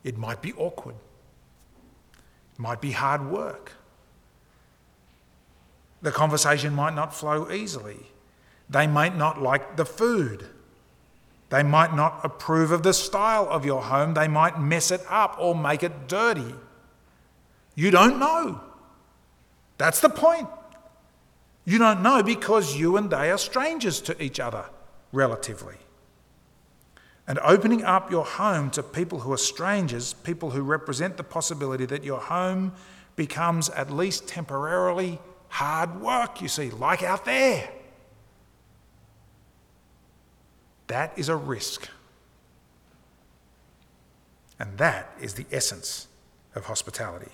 It 0.02 0.16
might 0.16 0.40
be 0.40 0.54
awkward, 0.54 0.96
it 2.54 2.58
might 2.58 2.80
be 2.80 2.92
hard 2.92 3.30
work. 3.30 3.72
The 6.00 6.10
conversation 6.10 6.72
might 6.72 6.94
not 6.94 7.14
flow 7.14 7.52
easily. 7.52 8.06
They 8.70 8.86
might 8.86 9.14
not 9.14 9.42
like 9.42 9.76
the 9.76 9.84
food. 9.84 10.46
They 11.48 11.62
might 11.62 11.94
not 11.94 12.20
approve 12.24 12.72
of 12.72 12.82
the 12.82 12.92
style 12.92 13.48
of 13.48 13.64
your 13.64 13.82
home. 13.82 14.14
They 14.14 14.28
might 14.28 14.60
mess 14.60 14.90
it 14.90 15.02
up 15.08 15.36
or 15.38 15.54
make 15.54 15.82
it 15.82 16.08
dirty. 16.08 16.54
You 17.74 17.90
don't 17.90 18.18
know. 18.18 18.60
That's 19.78 20.00
the 20.00 20.08
point. 20.08 20.48
You 21.64 21.78
don't 21.78 22.02
know 22.02 22.22
because 22.22 22.76
you 22.76 22.96
and 22.96 23.10
they 23.10 23.30
are 23.30 23.38
strangers 23.38 24.00
to 24.02 24.20
each 24.22 24.40
other, 24.40 24.66
relatively. 25.12 25.76
And 27.28 27.38
opening 27.40 27.84
up 27.84 28.10
your 28.10 28.24
home 28.24 28.70
to 28.70 28.82
people 28.82 29.20
who 29.20 29.32
are 29.32 29.38
strangers, 29.38 30.14
people 30.14 30.50
who 30.50 30.62
represent 30.62 31.16
the 31.16 31.24
possibility 31.24 31.84
that 31.86 32.04
your 32.04 32.20
home 32.20 32.72
becomes 33.16 33.68
at 33.70 33.90
least 33.90 34.28
temporarily 34.28 35.18
hard 35.48 36.00
work, 36.00 36.40
you 36.40 36.48
see, 36.48 36.70
like 36.70 37.02
out 37.02 37.24
there. 37.24 37.68
That 40.88 41.12
is 41.16 41.28
a 41.28 41.36
risk. 41.36 41.88
And 44.58 44.78
that 44.78 45.14
is 45.20 45.34
the 45.34 45.46
essence 45.52 46.08
of 46.54 46.66
hospitality. 46.66 47.30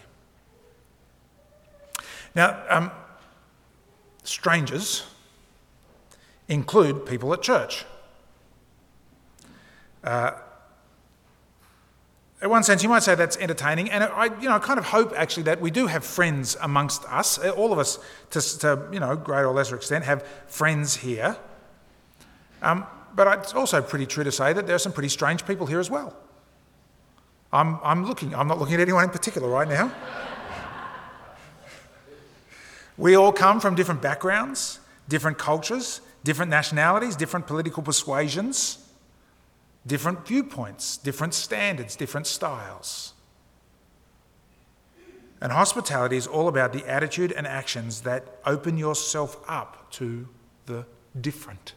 Now, 2.34 2.62
um, 2.68 2.90
strangers 4.24 5.04
include 6.48 7.06
people 7.06 7.32
at 7.32 7.42
church. 7.42 7.84
Uh, 10.02 10.32
in 12.40 12.50
one 12.50 12.64
sense, 12.64 12.82
you 12.82 12.88
might 12.88 13.04
say 13.04 13.14
that's 13.14 13.36
entertaining, 13.36 13.88
and 13.88 14.02
I, 14.02 14.24
you 14.40 14.48
know, 14.48 14.58
kind 14.58 14.78
of 14.78 14.86
hope 14.86 15.12
actually 15.16 15.44
that 15.44 15.60
we 15.60 15.70
do 15.70 15.86
have 15.86 16.04
friends 16.04 16.56
amongst 16.60 17.04
us. 17.04 17.38
All 17.38 17.72
of 17.72 17.78
us, 17.78 18.00
to, 18.30 18.40
to 18.58 18.88
you 18.92 18.98
know, 18.98 19.14
greater 19.14 19.46
or 19.46 19.54
lesser 19.54 19.76
extent, 19.76 20.04
have 20.04 20.26
friends 20.48 20.96
here. 20.96 21.36
Um, 22.60 22.84
but 23.14 23.38
it's 23.38 23.54
also 23.54 23.82
pretty 23.82 24.06
true 24.06 24.24
to 24.24 24.32
say 24.32 24.52
that 24.52 24.66
there 24.66 24.76
are 24.76 24.80
some 24.80 24.92
pretty 24.92 25.08
strange 25.08 25.46
people 25.46 25.66
here 25.66 25.80
as 25.80 25.90
well. 25.90 26.16
I'm, 27.52 27.78
I'm 27.82 28.06
looking, 28.06 28.34
I'm 28.34 28.48
not 28.48 28.58
looking 28.58 28.74
at 28.74 28.80
anyone 28.80 29.04
in 29.04 29.10
particular 29.10 29.48
right 29.48 29.68
now. 29.68 29.92
we 32.96 33.14
all 33.14 33.32
come 33.32 33.60
from 33.60 33.74
different 33.74 34.00
backgrounds, 34.00 34.80
different 35.08 35.36
cultures, 35.36 36.00
different 36.24 36.50
nationalities, 36.50 37.14
different 37.16 37.46
political 37.46 37.82
persuasions, 37.82 38.78
different 39.86 40.26
viewpoints, 40.26 40.96
different 40.96 41.34
standards, 41.34 41.96
different 41.96 42.26
styles. 42.26 43.12
And 45.42 45.50
hospitality 45.50 46.16
is 46.16 46.26
all 46.28 46.46
about 46.46 46.72
the 46.72 46.86
attitude 46.88 47.32
and 47.32 47.46
actions 47.46 48.02
that 48.02 48.38
open 48.46 48.78
yourself 48.78 49.38
up 49.48 49.90
to 49.92 50.28
the 50.66 50.86
different. 51.20 51.74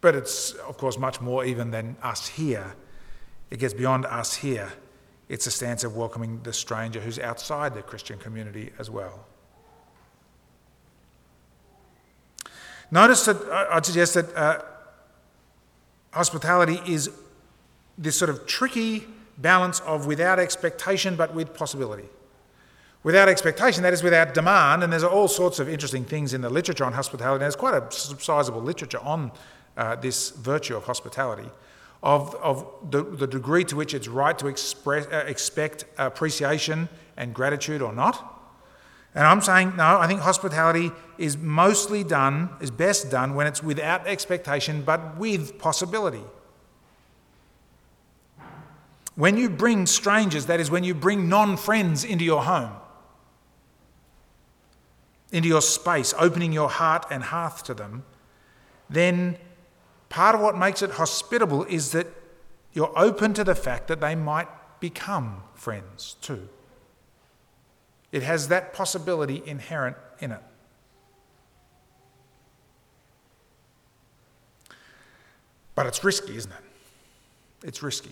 But 0.00 0.14
it's, 0.14 0.52
of 0.52 0.78
course, 0.78 0.98
much 0.98 1.20
more 1.20 1.44
even 1.44 1.70
than 1.70 1.96
us 2.02 2.26
here. 2.28 2.74
It 3.50 3.58
gets 3.58 3.74
beyond 3.74 4.06
us 4.06 4.34
here. 4.34 4.72
It's 5.28 5.46
a 5.46 5.50
stance 5.50 5.84
of 5.84 5.96
welcoming 5.96 6.40
the 6.42 6.52
stranger 6.52 7.00
who's 7.00 7.18
outside 7.18 7.74
the 7.74 7.82
Christian 7.82 8.18
community 8.18 8.72
as 8.78 8.90
well. 8.90 9.26
Notice 12.90 13.24
that 13.26 13.36
I'd 13.70 13.86
suggest 13.86 14.14
that 14.14 14.34
uh, 14.34 14.62
hospitality 16.12 16.80
is 16.86 17.10
this 17.96 18.18
sort 18.18 18.30
of 18.30 18.46
tricky 18.46 19.06
balance 19.38 19.80
of 19.80 20.06
without 20.06 20.38
expectation 20.38 21.14
but 21.16 21.34
with 21.34 21.54
possibility. 21.54 22.08
Without 23.02 23.28
expectation, 23.28 23.82
that 23.82 23.94
is 23.94 24.02
without 24.02 24.34
demand, 24.34 24.82
and 24.82 24.92
there's 24.92 25.04
all 25.04 25.28
sorts 25.28 25.58
of 25.58 25.68
interesting 25.68 26.04
things 26.04 26.34
in 26.34 26.42
the 26.42 26.50
literature 26.50 26.84
on 26.84 26.92
hospitality. 26.92 27.40
There's 27.40 27.56
quite 27.56 27.74
a 27.74 27.90
sizable 27.90 28.60
literature 28.60 28.98
on 28.98 29.32
uh, 29.80 29.96
this 29.96 30.28
virtue 30.30 30.76
of 30.76 30.84
hospitality, 30.84 31.48
of, 32.02 32.34
of 32.34 32.66
the, 32.90 33.02
the 33.02 33.26
degree 33.26 33.64
to 33.64 33.74
which 33.74 33.94
it's 33.94 34.08
right 34.08 34.38
to 34.38 34.46
express, 34.46 35.06
uh, 35.06 35.24
expect 35.26 35.86
appreciation 35.96 36.86
and 37.16 37.32
gratitude 37.32 37.80
or 37.80 37.90
not. 37.90 38.36
And 39.14 39.26
I'm 39.26 39.40
saying, 39.40 39.76
no, 39.76 39.98
I 39.98 40.06
think 40.06 40.20
hospitality 40.20 40.92
is 41.16 41.38
mostly 41.38 42.04
done, 42.04 42.50
is 42.60 42.70
best 42.70 43.10
done 43.10 43.34
when 43.34 43.46
it's 43.46 43.62
without 43.62 44.06
expectation 44.06 44.82
but 44.82 45.16
with 45.16 45.58
possibility. 45.58 46.24
When 49.14 49.38
you 49.38 49.48
bring 49.48 49.86
strangers, 49.86 50.44
that 50.46 50.60
is, 50.60 50.70
when 50.70 50.84
you 50.84 50.94
bring 50.94 51.30
non 51.30 51.56
friends 51.56 52.04
into 52.04 52.24
your 52.24 52.42
home, 52.42 52.72
into 55.32 55.48
your 55.48 55.62
space, 55.62 56.12
opening 56.18 56.52
your 56.52 56.68
heart 56.68 57.06
and 57.10 57.22
hearth 57.22 57.64
to 57.64 57.72
them, 57.72 58.04
then 58.90 59.38
part 60.10 60.34
of 60.34 60.42
what 60.42 60.58
makes 60.58 60.82
it 60.82 60.90
hospitable 60.90 61.64
is 61.64 61.92
that 61.92 62.06
you're 62.74 62.92
open 62.94 63.32
to 63.32 63.42
the 63.42 63.54
fact 63.54 63.88
that 63.88 64.00
they 64.00 64.14
might 64.14 64.48
become 64.80 65.42
friends 65.54 66.16
too. 66.20 66.48
It 68.12 68.22
has 68.22 68.48
that 68.48 68.74
possibility 68.74 69.42
inherent 69.46 69.96
in 70.18 70.32
it. 70.32 70.42
But 75.74 75.86
it's 75.86 76.04
risky, 76.04 76.36
isn't 76.36 76.52
it? 76.52 77.66
It's 77.66 77.82
risky. 77.82 78.10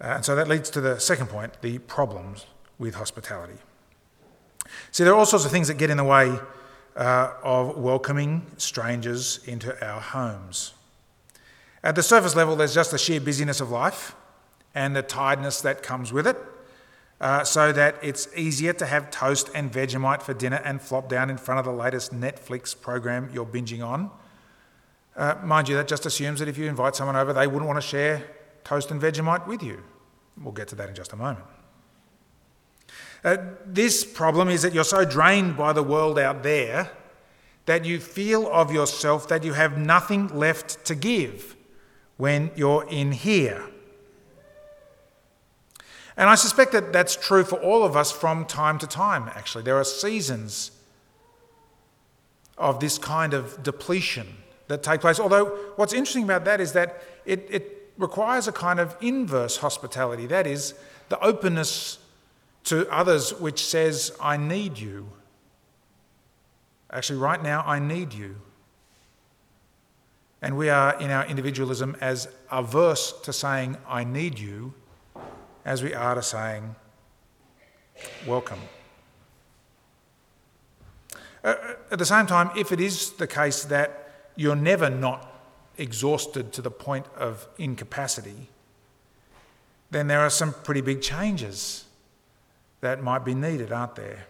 And 0.00 0.24
so 0.24 0.34
that 0.34 0.48
leads 0.48 0.68
to 0.70 0.80
the 0.80 0.98
second 0.98 1.28
point 1.28 1.62
the 1.62 1.78
problems 1.78 2.44
with 2.78 2.96
hospitality. 2.96 3.54
See, 4.90 5.04
there 5.04 5.12
are 5.12 5.16
all 5.16 5.26
sorts 5.26 5.44
of 5.44 5.50
things 5.50 5.68
that 5.68 5.78
get 5.78 5.90
in 5.90 5.96
the 5.96 6.04
way 6.04 6.38
uh, 6.96 7.32
of 7.42 7.76
welcoming 7.76 8.46
strangers 8.56 9.40
into 9.46 9.72
our 9.84 10.00
homes. 10.00 10.72
At 11.82 11.96
the 11.96 12.02
surface 12.02 12.34
level, 12.34 12.56
there's 12.56 12.74
just 12.74 12.90
the 12.90 12.98
sheer 12.98 13.20
busyness 13.20 13.60
of 13.60 13.70
life 13.70 14.14
and 14.74 14.96
the 14.96 15.02
tiredness 15.02 15.60
that 15.60 15.82
comes 15.82 16.12
with 16.12 16.26
it, 16.26 16.36
uh, 17.20 17.44
so 17.44 17.72
that 17.72 17.96
it's 18.02 18.28
easier 18.36 18.72
to 18.72 18.86
have 18.86 19.10
toast 19.10 19.50
and 19.54 19.70
Vegemite 19.70 20.22
for 20.22 20.34
dinner 20.34 20.60
and 20.64 20.80
flop 20.80 21.08
down 21.08 21.30
in 21.30 21.36
front 21.36 21.58
of 21.60 21.64
the 21.64 21.72
latest 21.72 22.12
Netflix 22.12 22.78
program 22.78 23.30
you're 23.32 23.46
binging 23.46 23.86
on. 23.86 24.10
Uh, 25.16 25.36
mind 25.44 25.68
you, 25.68 25.76
that 25.76 25.86
just 25.86 26.06
assumes 26.06 26.40
that 26.40 26.48
if 26.48 26.58
you 26.58 26.68
invite 26.68 26.96
someone 26.96 27.16
over, 27.16 27.32
they 27.32 27.46
wouldn't 27.46 27.66
want 27.66 27.80
to 27.80 27.86
share 27.86 28.24
toast 28.64 28.90
and 28.90 29.00
Vegemite 29.00 29.46
with 29.46 29.62
you. 29.62 29.82
We'll 30.42 30.52
get 30.52 30.68
to 30.68 30.74
that 30.76 30.88
in 30.88 30.94
just 30.94 31.12
a 31.12 31.16
moment. 31.16 31.44
Uh, 33.24 33.38
this 33.64 34.04
problem 34.04 34.50
is 34.50 34.62
that 34.62 34.74
you're 34.74 34.84
so 34.84 35.04
drained 35.04 35.56
by 35.56 35.72
the 35.72 35.82
world 35.82 36.18
out 36.18 36.42
there 36.42 36.90
that 37.64 37.84
you 37.86 37.98
feel 37.98 38.46
of 38.52 38.70
yourself 38.70 39.26
that 39.28 39.42
you 39.42 39.54
have 39.54 39.78
nothing 39.78 40.28
left 40.28 40.84
to 40.84 40.94
give 40.94 41.56
when 42.18 42.50
you're 42.54 42.86
in 42.90 43.12
here. 43.12 43.64
And 46.16 46.28
I 46.28 46.34
suspect 46.34 46.72
that 46.72 46.92
that's 46.92 47.16
true 47.16 47.42
for 47.42 47.56
all 47.56 47.82
of 47.82 47.96
us 47.96 48.12
from 48.12 48.44
time 48.44 48.78
to 48.78 48.86
time, 48.86 49.30
actually. 49.34 49.64
There 49.64 49.76
are 49.76 49.84
seasons 49.84 50.70
of 52.56 52.78
this 52.78 52.98
kind 52.98 53.34
of 53.34 53.62
depletion 53.62 54.28
that 54.68 54.82
take 54.82 55.00
place. 55.00 55.18
Although, 55.18 55.46
what's 55.76 55.92
interesting 55.92 56.24
about 56.24 56.44
that 56.44 56.60
is 56.60 56.72
that 56.74 57.02
it, 57.24 57.46
it 57.50 57.92
requires 57.98 58.46
a 58.46 58.52
kind 58.52 58.78
of 58.78 58.96
inverse 59.00 59.56
hospitality 59.56 60.26
that 60.26 60.46
is, 60.46 60.74
the 61.08 61.18
openness 61.20 61.98
to 62.64 62.90
others 62.90 63.32
which 63.34 63.64
says, 63.64 64.16
I 64.20 64.36
need 64.36 64.78
you. 64.78 65.08
Actually, 66.90 67.18
right 67.18 67.42
now, 67.42 67.62
I 67.66 67.78
need 67.78 68.12
you. 68.12 68.36
And 70.40 70.56
we 70.56 70.68
are, 70.68 70.98
in 71.00 71.10
our 71.10 71.26
individualism, 71.26 71.96
as 72.00 72.28
averse 72.50 73.12
to 73.22 73.32
saying, 73.32 73.76
I 73.88 74.04
need 74.04 74.38
you, 74.38 74.74
as 75.64 75.82
we 75.82 75.94
are 75.94 76.14
to 76.14 76.22
saying, 76.22 76.74
welcome. 78.26 78.60
At 81.42 81.98
the 81.98 82.06
same 82.06 82.26
time, 82.26 82.50
if 82.56 82.72
it 82.72 82.80
is 82.80 83.12
the 83.12 83.26
case 83.26 83.64
that 83.64 84.30
you're 84.36 84.56
never 84.56 84.88
not 84.88 85.30
exhausted 85.76 86.52
to 86.54 86.62
the 86.62 86.70
point 86.70 87.06
of 87.16 87.46
incapacity, 87.58 88.48
then 89.90 90.06
there 90.06 90.20
are 90.20 90.30
some 90.30 90.52
pretty 90.52 90.80
big 90.80 91.02
changes 91.02 91.84
that 92.84 93.02
might 93.02 93.24
be 93.24 93.34
needed, 93.34 93.72
aren't 93.72 93.96
there? 93.96 94.26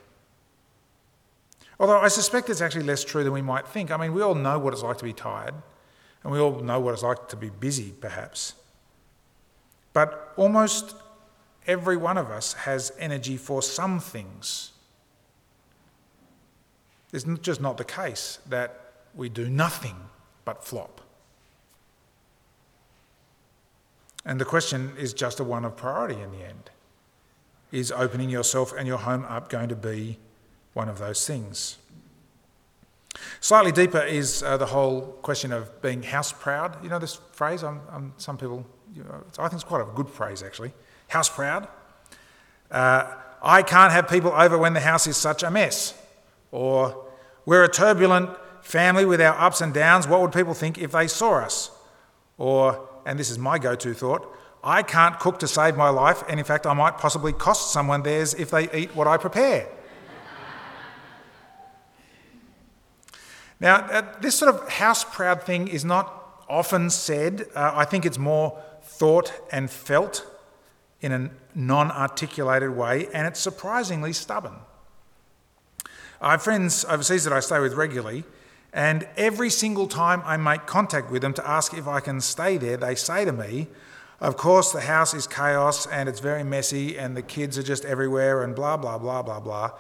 Although 1.79 1.99
I 1.99 2.09
suspect 2.09 2.49
it's 2.49 2.61
actually 2.61 2.85
less 2.85 3.05
true 3.05 3.25
than 3.25 3.33
we 3.33 3.43
might 3.43 3.67
think. 3.67 3.91
I 3.91 3.97
mean, 3.97 4.15
we 4.15 4.23
all 4.23 4.37
know 4.37 4.59
what 4.61 4.73
it's 4.73 4.83
like 4.83 4.99
to 4.99 5.05
be 5.05 5.13
tired, 5.13 5.55
and 6.23 6.33
we 6.33 6.39
all 6.39 6.61
know 6.61 6.79
what 6.79 6.95
it's 6.95 7.03
like 7.03 7.29
to 7.29 7.37
be 7.37 7.51
busy, 7.51 7.93
perhaps. 8.01 8.55
But 9.93 10.33
almost 10.37 10.95
every 11.67 11.97
one 11.97 12.17
of 12.17 12.31
us 12.31 12.53
has 12.53 12.93
energy 12.99 13.37
for 13.37 13.61
some 13.61 13.99
things. 13.99 14.71
It's 17.13 17.25
just 17.43 17.61
not 17.61 17.77
the 17.77 17.85
case 17.85 18.39
that 18.49 18.93
we 19.15 19.29
do 19.29 19.49
nothing 19.49 19.97
but 20.45 20.65
flop. 20.65 21.01
And 24.25 24.41
the 24.41 24.45
question 24.45 24.93
is 24.97 25.13
just 25.13 25.41
a 25.41 25.45
one 25.45 25.65
of 25.65 25.77
priority 25.77 26.21
in 26.21 26.31
the 26.31 26.45
end. 26.45 26.71
Is 27.73 27.91
opening 27.91 28.31
yourself 28.31 28.73
and 28.77 28.87
your 28.87 28.99
home 28.99 29.25
up 29.25 29.49
going 29.49 29.69
to 29.69 29.77
be 29.77 30.19
one 30.75 30.89
of 30.89 30.99
those 30.99 31.27
things? 31.27 31.79
Slightly 33.41 33.73
deeper 33.73 34.01
is 34.01 34.43
uh, 34.43 34.57
the 34.57 34.67
whole 34.67 35.03
question 35.23 35.53
of 35.53 35.83
being 35.83 36.03
house 36.03 36.33
proud. 36.33 36.83
You 36.83 36.89
know 36.89 36.99
this 36.99 37.21
phrase? 37.33 37.63
I'm, 37.63 37.81
I'm, 37.91 38.13
some 38.17 38.37
people, 38.37 38.65
you 38.95 39.05
know, 39.05 39.25
I 39.39 39.49
think 39.49 39.55
it's 39.55 39.65
quite 39.65 39.83
a 39.83 39.89
good 39.95 40.09
phrase 40.09 40.43
actually. 40.43 40.73
House 41.09 41.29
proud. 41.29 41.69
Uh, 42.71 43.13
I 43.43 43.63
can't 43.63 43.93
have 43.93 44.09
people 44.09 44.33
over 44.33 44.57
when 44.57 44.73
the 44.73 44.81
house 44.81 45.07
is 45.07 45.17
such 45.17 45.43
a 45.43 45.51
mess. 45.51 45.95
Or 46.51 47.07
we're 47.45 47.65
a 47.65 47.69
turbulent 47.69 48.31
family 48.63 49.05
with 49.05 49.21
our 49.21 49.39
ups 49.39 49.61
and 49.61 49.75
downs. 49.75 50.09
What 50.09 50.21
would 50.23 50.33
people 50.33 50.55
think 50.55 50.79
if 50.79 50.93
they 50.93 51.07
saw 51.07 51.35
us? 51.35 51.71
Or, 52.39 52.89
and 53.05 53.19
this 53.19 53.31
is 53.31 53.39
my 53.39 53.59
go 53.59 53.75
to 53.77 53.95
thought, 53.95 54.27
I 54.67 54.83
can't 54.83 55.19
cook 55.21 55.39
to 55.41 55.49
save 55.49 55.77
my 55.77 55.91
life, 55.91 56.25
and 56.27 56.41
in 56.41 56.45
fact, 56.47 56.67
I 56.67 56.73
might 56.73 56.97
possibly 56.97 57.35
cost 57.35 57.71
someone 57.71 58.03
theirs 58.03 58.33
if 58.33 58.51
they 58.51 58.71
eat 58.73 58.97
what 58.97 59.07
I 59.07 59.19
prepare. 59.19 59.69
now, 63.61 63.77
uh, 63.77 64.03
this 64.23 64.37
sort 64.37 64.55
of 64.55 64.67
house 64.71 65.05
proud 65.05 65.43
thing 65.43 65.69
is 65.69 65.85
not 65.85 66.45
often 66.49 66.89
said. 66.89 67.47
Uh, 67.55 67.73
I 67.75 67.85
think 67.85 68.07
it's 68.07 68.17
more 68.17 68.59
thought 68.83 69.35
and 69.53 69.71
felt 69.71 70.27
in 71.03 71.13
a 71.13 71.31
non 71.55 71.91
articulated 71.91 72.71
way, 72.71 73.09
and 73.13 73.27
it's 73.27 73.41
surprisingly 73.41 74.15
stubborn. 74.15 74.57
I 76.23 76.33
have 76.33 76.43
friends 76.43 76.87
overseas 76.87 77.25
that 77.25 77.35
I 77.35 77.41
stay 77.41 77.61
with 77.61 77.75
regularly, 77.75 78.25
and 78.73 79.07
every 79.19 79.51
single 79.51 79.89
time 79.89 80.23
I 80.25 80.39
make 80.39 80.65
contact 80.65 81.11
with 81.11 81.21
them 81.21 81.35
to 81.35 81.47
ask 81.47 81.75
if 81.75 81.87
I 81.87 82.01
can 82.01 82.23
stay 82.23 82.57
there, 82.57 82.79
they 82.79 82.95
say 82.95 83.27
to 83.27 83.33
me, 83.33 83.69
of 84.25 84.39
course, 84.39 84.73
the 84.73 84.81
house 84.81 85.13
is 85.13 85.27
chaos 85.27 85.87
and 85.87 86.09
it's 86.09 86.21
very 86.21 86.43
messy 86.43 86.97
and 86.99 87.15
the 87.15 87.21
kids 87.21 87.59
are 87.59 87.63
just 87.63 87.85
everywhere 87.85 88.43
and 88.43 88.57
blah, 88.57 88.75
blah, 88.75 88.97
blah, 88.97 89.21
blah, 89.21 89.39
blah, 89.39 89.73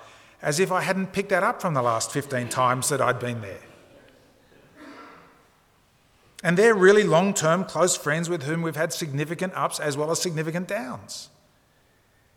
as 0.42 0.61
if 0.61 0.70
I 0.70 0.83
hadn't 0.83 1.14
picked 1.14 1.30
that 1.30 1.42
up 1.42 1.62
from 1.62 1.72
the 1.72 1.80
last 1.80 2.12
15 2.12 2.50
times 2.50 2.90
that 2.90 3.00
I'd 3.00 3.18
been 3.18 3.40
there. 3.40 3.62
And 6.42 6.59
they're 6.59 6.74
really 6.74 7.04
long 7.04 7.33
term 7.33 7.64
close 7.64 7.96
friends 7.96 8.28
with 8.28 8.42
whom 8.42 8.61
we've 8.61 8.76
had 8.76 8.92
significant 8.92 9.54
ups 9.54 9.80
as 9.80 9.96
well 9.96 10.11
as 10.11 10.20
significant 10.20 10.68
downs. 10.68 11.30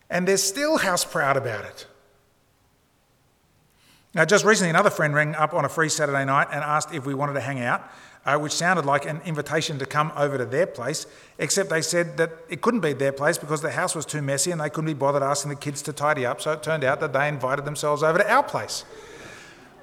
And 0.08 0.26
they're 0.26 0.38
still 0.38 0.78
house 0.78 1.04
proud 1.04 1.36
about 1.36 1.66
it. 1.66 1.86
Now, 4.14 4.24
just 4.24 4.46
recently, 4.46 4.70
another 4.70 4.88
friend 4.88 5.14
rang 5.14 5.34
up 5.34 5.52
on 5.52 5.66
a 5.66 5.68
free 5.68 5.90
Saturday 5.90 6.24
night 6.24 6.48
and 6.50 6.64
asked 6.64 6.94
if 6.94 7.04
we 7.04 7.12
wanted 7.12 7.34
to 7.34 7.40
hang 7.40 7.60
out 7.60 7.86
uh, 8.26 8.38
which 8.38 8.52
sounded 8.52 8.84
like 8.84 9.06
an 9.06 9.20
invitation 9.24 9.78
to 9.78 9.86
come 9.86 10.12
over 10.16 10.38
to 10.38 10.44
their 10.44 10.66
place, 10.66 11.06
except 11.38 11.70
they 11.70 11.82
said 11.82 12.16
that 12.16 12.30
it 12.48 12.60
couldn't 12.60 12.80
be 12.80 12.92
their 12.92 13.12
place 13.12 13.38
because 13.38 13.62
the 13.62 13.70
house 13.70 13.94
was 13.94 14.04
too 14.04 14.20
messy 14.20 14.50
and 14.50 14.60
they 14.60 14.68
couldn't 14.68 14.86
be 14.86 14.94
bothered 14.94 15.22
asking 15.22 15.50
the 15.50 15.56
kids 15.56 15.82
to 15.82 15.92
tidy 15.92 16.26
up. 16.26 16.40
So 16.40 16.52
it 16.52 16.62
turned 16.62 16.84
out 16.84 17.00
that 17.00 17.12
they 17.12 17.28
invited 17.28 17.64
themselves 17.64 18.02
over 18.02 18.18
to 18.18 18.30
our 18.30 18.42
place, 18.42 18.84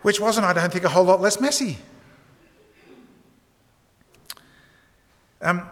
which 0.02 0.20
wasn't, 0.20 0.46
I 0.46 0.54
don't 0.54 0.72
think, 0.72 0.86
a 0.86 0.90
whole 0.90 1.06
lot 1.06 1.22
less 1.22 1.40
messy. 1.40 1.78
Um, 5.42 5.70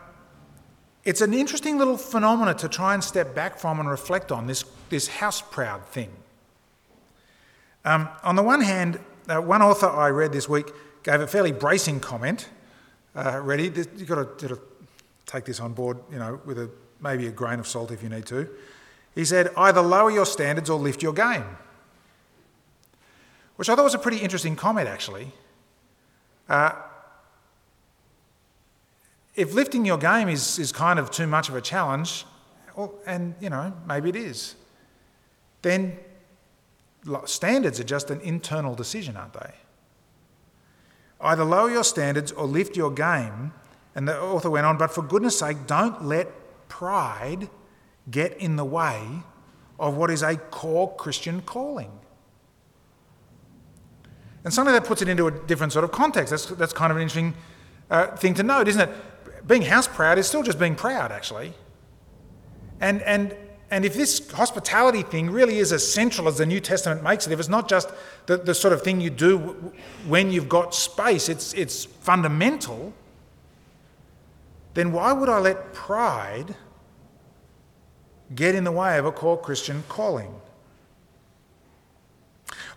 it's 1.04 1.21
an 1.21 1.34
interesting 1.34 1.78
little 1.78 1.97
phenomenon 1.97 2.56
to 2.58 2.69
try 2.69 2.93
and 2.93 3.04
step 3.04 3.36
back 3.36 3.58
from 3.58 3.80
and 3.80 3.89
reflect 3.89 4.32
on 4.32 4.47
this, 4.47 4.63
this 4.89 5.08
house 5.08 5.41
proud 5.41 5.86
thing. 5.86 6.10
Um, 7.86 8.08
on 8.23 8.36
the 8.36 8.43
one 8.43 8.62
hand, 8.62 8.99
uh, 9.28 9.41
one 9.41 9.62
author 9.62 9.89
I 9.89 10.10
read 10.10 10.32
this 10.32 10.47
week 10.47 10.71
gave 11.03 11.21
a 11.21 11.27
fairly 11.27 11.51
bracing 11.51 11.99
comment 11.99 12.49
uh, 13.15 13.39
ready. 13.41 13.65
You've 13.65 14.07
got 14.07 14.39
to, 14.39 14.47
to, 14.47 14.59
take 15.25 15.45
this 15.45 15.61
on 15.61 15.73
board, 15.73 15.97
you 16.11 16.19
know, 16.19 16.39
with 16.45 16.59
a, 16.59 16.69
maybe 16.99 17.27
a 17.27 17.31
grain 17.31 17.57
of 17.57 17.65
salt 17.65 17.91
if 17.91 18.03
you 18.03 18.09
need 18.09 18.25
to. 18.25 18.47
He 19.15 19.23
said, 19.23 19.49
either 19.55 19.81
lower 19.81 20.11
your 20.11 20.25
standards 20.25 20.69
or 20.69 20.77
lift 20.77 21.01
your 21.01 21.13
game. 21.13 21.45
Which 23.55 23.69
I 23.69 23.75
thought 23.75 23.85
was 23.85 23.93
a 23.93 23.99
pretty 23.99 24.17
interesting 24.17 24.55
comment, 24.55 24.87
actually. 24.87 25.31
Uh, 26.49 26.73
if 29.35 29.53
lifting 29.53 29.85
your 29.85 29.97
game 29.97 30.27
is, 30.27 30.59
is 30.59 30.71
kind 30.71 30.99
of 30.99 31.09
too 31.09 31.25
much 31.25 31.49
of 31.49 31.55
a 31.55 31.61
challenge, 31.61 32.25
well, 32.75 32.93
and 33.05 33.33
you 33.39 33.49
know, 33.49 33.73
maybe 33.87 34.09
it 34.09 34.15
is, 34.15 34.55
then 35.61 35.97
standards 37.25 37.79
are 37.79 37.85
just 37.85 38.11
an 38.11 38.19
internal 38.21 38.75
decision, 38.75 39.15
aren't 39.15 39.33
they? 39.33 39.53
Either 41.23 41.43
lower 41.45 41.69
your 41.69 41.83
standards 41.83 42.31
or 42.31 42.45
lift 42.45 42.75
your 42.75 42.91
game. 42.91 43.53
And 43.95 44.07
the 44.07 44.19
author 44.19 44.49
went 44.49 44.65
on, 44.65 44.77
but 44.77 44.91
for 44.91 45.01
goodness 45.01 45.39
sake, 45.39 45.65
don't 45.65 46.03
let 46.03 46.27
pride 46.67 47.49
get 48.12 48.38
in 48.38 48.57
the 48.57 48.65
way 48.65 49.01
of 49.79 49.95
what 49.95 50.12
is 50.12 50.21
a 50.21 50.36
core 50.36 50.93
Christian 50.95 51.41
calling. 51.41 51.91
And 54.43 54.53
suddenly 54.53 54.77
that 54.77 54.86
puts 54.86 55.01
it 55.01 55.07
into 55.07 55.27
a 55.27 55.31
different 55.31 55.71
sort 55.71 55.86
of 55.86 55.91
context. 55.91 56.31
That's, 56.31 56.45
that's 56.47 56.73
kind 56.73 56.91
of 56.91 56.97
an 56.97 57.03
interesting 57.03 57.33
uh, 57.89 58.07
thing 58.15 58.33
to 58.33 58.43
note, 58.43 58.67
isn't 58.67 58.81
it? 58.81 59.47
Being 59.47 59.62
house 59.62 59.88
proud 59.88 60.17
is 60.17 60.27
still 60.27 60.43
just 60.43 60.59
being 60.59 60.75
proud, 60.75 61.12
actually. 61.12 61.53
And, 62.81 63.01
and 63.03 63.36
and 63.73 63.86
if 63.86 63.95
this 63.95 64.31
hospitality 64.31 65.01
thing 65.01 65.31
really 65.31 65.57
is 65.57 65.73
as 65.73 65.91
central 65.91 66.27
as 66.27 66.38
the 66.38 66.45
New 66.45 66.59
Testament 66.59 67.01
makes 67.01 67.25
it, 67.25 67.33
if 67.33 67.39
it's 67.39 67.49
not 67.49 67.67
just 67.67 67.89
the, 68.27 68.38
the 68.38 68.53
sort 68.53 68.71
of 68.71 68.83
thing 68.83 69.01
you 69.01 69.09
do 69.09 69.73
when 70.07 70.31
you've 70.31 70.47
got 70.47 70.75
space, 70.75 71.27
it's, 71.27 71.55
it's 71.55 71.86
fundamental, 71.86 72.93
then 74.75 74.91
why 74.91 75.12
would 75.12 75.27
I 75.27 75.39
let 75.39 75.73
pride 75.73 76.53
get 78.36 78.53
in 78.53 78.63
the 78.63 78.71
way 78.71 78.99
of 78.99 79.05
a 79.05 79.12
core 79.12 79.41
Christian 79.41 79.83
calling? 79.89 80.36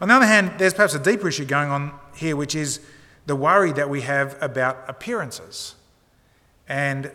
On 0.01 0.09
the 0.09 0.15
other 0.15 0.25
hand, 0.25 0.53
there's 0.57 0.73
perhaps 0.73 0.95
a 0.95 0.99
deeper 0.99 1.29
issue 1.29 1.45
going 1.45 1.69
on 1.69 1.93
here, 2.15 2.37
which 2.37 2.55
is 2.55 2.81
the 3.27 3.37
worry 3.37 3.73
that 3.73 3.91
we 3.91 4.01
have 4.01 4.43
about 4.43 4.83
appearances 4.89 5.75
and 6.67 7.13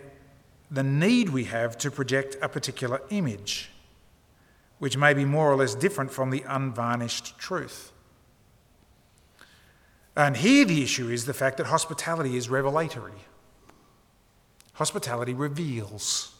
the 0.70 0.84
need 0.84 1.30
we 1.30 1.46
have 1.46 1.80
to 1.80 1.89
project 1.89 2.38
a 2.44 2.48
particular 2.48 3.02
image, 3.10 3.71
which 4.82 4.98
may 4.98 5.13
be 5.13 5.24
more 5.24 5.52
or 5.52 5.56
less 5.56 5.76
different 5.76 6.10
from 6.10 6.32
the 6.32 6.44
unvarnished 6.48 7.38
truth. 7.38 7.91
And 10.15 10.36
here 10.36 10.65
the 10.65 10.82
issue 10.82 11.08
is 11.08 11.26
the 11.26 11.36
fact 11.36 11.58
that 11.58 11.67
hospitality 11.67 12.36
is 12.36 12.50
revelatory. 12.50 13.28
Hospitality 14.74 15.36
reveals. 15.36 16.34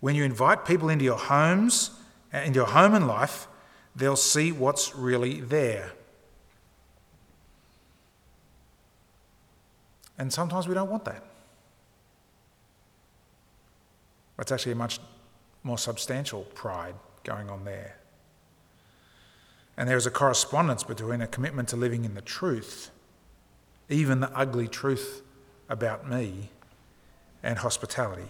When 0.00 0.14
you 0.14 0.24
invite 0.24 0.66
people 0.66 0.90
into 0.90 1.06
your 1.06 1.16
homes, 1.16 1.88
uh, 2.34 2.40
into 2.40 2.58
your 2.58 2.66
home 2.66 2.92
and 2.92 3.08
life, 3.08 3.48
they'll 3.96 4.14
see 4.14 4.52
what's 4.52 4.94
really 4.94 5.40
there. 5.40 5.92
And 10.18 10.30
sometimes 10.30 10.68
we 10.68 10.74
don't 10.74 10.90
want 10.90 11.06
that. 11.06 11.24
It's 14.38 14.52
actually 14.52 14.72
a 14.72 14.76
much 14.76 15.00
more 15.62 15.78
substantial 15.78 16.42
pride 16.54 16.94
going 17.26 17.50
on 17.50 17.64
there. 17.64 17.96
And 19.76 19.88
there 19.88 19.96
is 19.96 20.06
a 20.06 20.10
correspondence 20.10 20.82
between 20.84 21.20
a 21.20 21.26
commitment 21.26 21.68
to 21.70 21.76
living 21.76 22.04
in 22.04 22.14
the 22.14 22.22
truth, 22.22 22.90
even 23.90 24.20
the 24.20 24.34
ugly 24.34 24.68
truth 24.68 25.22
about 25.68 26.08
me, 26.08 26.50
and 27.42 27.58
hospitality. 27.58 28.28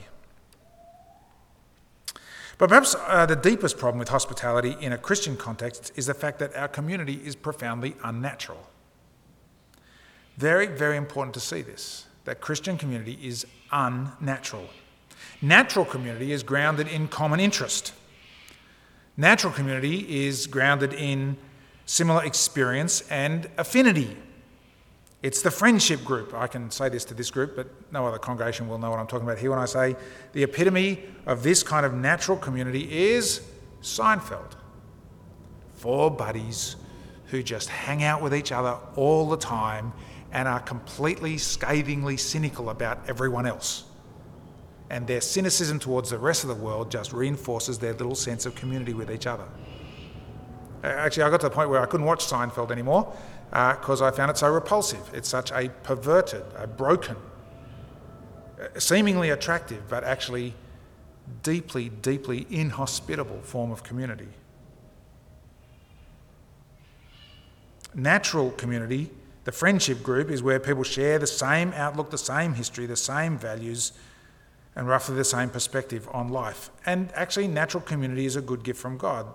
But 2.59 2.71
perhaps 2.71 2.97
uh, 3.07 3.27
the 3.27 3.37
deepest 3.37 3.77
problem 3.77 3.99
with 3.99 4.09
hospitality 4.09 4.77
in 4.81 4.93
a 4.93 4.99
Christian 4.99 5.37
context 5.37 5.93
is 5.95 6.07
the 6.07 6.15
fact 6.15 6.39
that 6.39 6.57
our 6.57 6.69
community 6.69 7.21
is 7.23 7.37
profoundly 7.37 7.95
unnatural. 8.03 8.71
Very, 10.39 10.67
very 10.67 10.97
important 10.97 11.35
to 11.35 11.41
see 11.41 11.63
this 11.63 12.07
that 12.25 12.41
Christian 12.41 12.77
community 12.77 13.17
is 13.23 13.47
unnatural. 13.71 14.67
Natural 15.41 15.85
community 15.85 16.33
is 16.33 16.43
grounded 16.43 16.89
in 16.89 17.07
common 17.07 17.39
interest. 17.39 17.93
Natural 19.17 19.53
community 19.53 20.27
is 20.27 20.47
grounded 20.47 20.93
in 20.93 21.37
similar 21.87 22.25
experience 22.25 23.01
and 23.11 23.49
affinity. 23.57 24.17
It's 25.23 25.41
the 25.41 25.51
friendship 25.51 26.05
group. 26.05 26.35
I 26.35 26.47
can 26.47 26.71
say 26.71 26.91
this 26.91 27.05
to 27.07 27.15
this 27.15 27.31
group, 27.31 27.57
but 27.57 27.69
no 27.91 28.07
other 28.07 28.19
congregation 28.19 28.69
will 28.69 28.79
know 28.79 28.91
what 28.91 28.99
I'm 28.99 29.07
talking 29.07 29.27
about 29.27 29.39
here 29.39 29.51
when 29.51 29.59
I 29.59 29.65
say 29.65 29.97
the 30.33 30.43
epitome 30.43 31.03
of 31.25 31.43
this 31.43 31.63
kind 31.63 31.87
of 31.87 31.95
natural 31.95 32.37
community 32.37 33.09
is 33.11 33.41
Seinfeld. 33.81 34.53
Four 35.75 36.11
buddies 36.11 36.77
who 37.27 37.43
just 37.43 37.71
hang 37.71 38.03
out 38.03 38.21
with 38.21 38.35
each 38.35 38.53
other 38.53 38.79
all 38.97 39.29
the 39.29 39.39
time 39.39 39.93
and 40.33 40.47
are 40.47 40.61
completely 40.61 41.39
scathingly 41.39 42.19
cynical 42.19 42.69
about 42.69 43.09
everyone 43.09 43.47
else. 43.47 43.85
And 44.89 45.07
their 45.07 45.21
cynicism 45.21 45.79
towards 45.79 46.11
the 46.11 46.19
rest 46.19 46.45
of 46.45 46.49
the 46.49 46.55
world 46.55 46.91
just 46.91 47.13
reinforces 47.13 47.79
their 47.79 47.93
little 47.93 48.15
sense 48.15 48.47
of 48.47 48.55
community 48.55 48.95
with 48.95 49.11
each 49.11 49.27
other. 49.27 49.47
Actually, 50.85 51.25
I 51.25 51.31
got 51.31 51.41
to 51.41 51.49
the 51.49 51.55
point 51.55 51.71
where 51.71 51.81
I 51.81 51.87
couldn't 51.87 52.07
watch 52.07 52.25
Seinfeld 52.25 52.71
anymore 52.71 53.13
because 53.51 54.03
uh, 54.03 54.07
I 54.07 54.11
found 54.11 54.31
it 54.31 54.39
so 54.39 54.53
repulsive. 54.53 55.11
It's 55.13 55.29
such 55.29 55.51
a 55.51 55.69
perverted, 55.83 56.45
a 56.57 56.67
broken, 56.67 57.17
uh, 58.61 58.79
seemingly 58.79 59.31
attractive, 59.31 59.89
but 59.89 60.05
actually 60.05 60.55
deeply, 61.43 61.89
deeply 61.89 62.47
inhospitable 62.51 63.41
form 63.43 63.73
of 63.73 63.83
community. 63.83 64.29
Natural 67.95 68.51
community, 68.53 69.11
the 69.45 69.53
friendship 69.53 70.03
group, 70.03 70.31
is 70.31 70.43
where 70.43 70.61
people 70.61 70.83
share 70.83 71.19
the 71.19 71.27
same 71.27 71.73
outlook, 71.73 72.11
the 72.11 72.19
same 72.19 72.55
history, 72.55 72.87
the 72.87 72.97
same 72.97 73.39
values, 73.39 73.93
and 74.77 74.87
roughly 74.87 75.17
the 75.17 75.25
same 75.25 75.49
perspective 75.49 76.07
on 76.13 76.29
life. 76.29 76.71
And 76.85 77.11
actually, 77.15 77.49
natural 77.49 77.83
community 77.83 78.27
is 78.27 78.37
a 78.37 78.43
good 78.43 78.63
gift 78.63 78.79
from 78.79 78.99
God. 78.99 79.27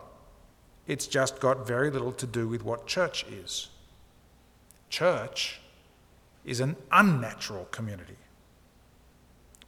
It's 0.86 1.08
just 1.08 1.40
got 1.40 1.66
very 1.68 1.90
little 1.90 2.12
to 2.14 2.28
do 2.28 2.48
with 2.48 2.64
what 2.64 2.86
church 2.86 3.26
is. 3.26 3.70
Church 4.90 5.60
is 6.46 6.60
an 6.60 6.76
unnatural 6.92 7.66
community. 7.72 8.18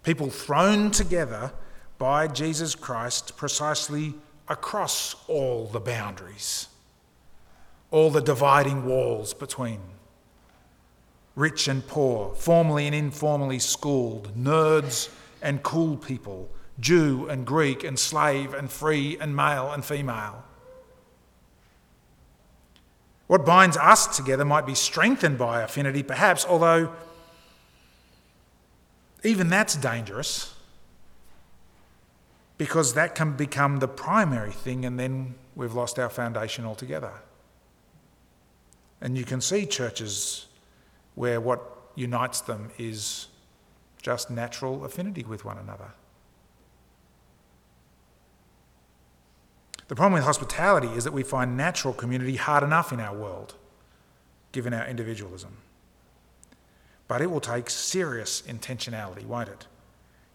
People 0.04 0.30
thrown 0.30 0.92
together 0.92 1.52
by 1.98 2.28
Jesus 2.28 2.76
Christ 2.76 3.36
precisely 3.36 4.14
across 4.48 5.16
all 5.28 5.66
the 5.68 5.80
boundaries, 5.80 6.68
all 7.90 8.12
the 8.12 8.22
dividing 8.22 8.86
walls 8.86 9.34
between 9.34 9.80
rich 11.36 11.68
and 11.68 11.88
poor, 11.88 12.36
formally 12.36 12.86
and 12.86 12.94
informally 12.94 13.58
schooled, 13.58 14.36
nerds 14.38 15.10
and 15.44 15.62
cool 15.62 15.98
people, 15.98 16.50
Jew 16.80 17.28
and 17.30 17.46
Greek 17.46 17.84
and 17.84 18.00
slave 18.00 18.54
and 18.54 18.72
free 18.72 19.18
and 19.20 19.36
male 19.36 19.72
and 19.72 19.86
female. 19.86 20.44
What 23.28 23.46
binds 23.46 23.78
us 23.78 24.16
together 24.16 24.46
might 24.46 24.66
be 24.66 24.76
strengthened 24.76 25.38
by 25.38 25.62
affinity, 25.62 26.02
perhaps, 26.04 26.46
although 26.46 26.94
even 29.24 29.50
that's 29.50 29.76
dangerous 29.76 30.54
because 32.58 32.94
that 32.94 33.16
can 33.16 33.34
become 33.34 33.80
the 33.80 33.88
primary 33.88 34.52
thing 34.52 34.86
and 34.86 35.00
then 35.00 35.36
we've 35.56 35.74
lost 35.74 35.98
our 35.98 36.10
foundation 36.10 36.66
altogether. 36.66 37.12
And 39.02 39.18
you 39.18 39.26
can 39.26 39.42
see 39.42 39.66
churches 39.66 40.46
where 41.16 41.42
what 41.42 41.62
unites 41.96 42.42
them 42.42 42.72
is 42.78 43.28
just 44.04 44.30
natural 44.30 44.86
affinity 44.86 45.24
with 45.24 45.44
one 45.44 45.58
another. 45.58 45.94
The 49.88 49.96
problem 49.96 50.14
with 50.14 50.24
hospitality 50.24 50.90
is 50.90 51.06
that 51.06 51.14
we 51.14 51.24
find 51.24 51.58
natural 51.58 51.94
community 51.94 52.36
hard 52.36 52.64
enough 52.64 52.92
in 52.92 53.00
our 53.00 53.16
world, 53.16 53.56
given 54.52 54.74
our 54.74 54.86
individualism. 54.86 55.58
But 57.08 57.22
it 57.22 57.32
will 57.32 57.42
take 57.42 57.70
serious 57.70 58.42
intentionality, 58.44 59.26
won't 59.26 59.50
it, 59.50 59.68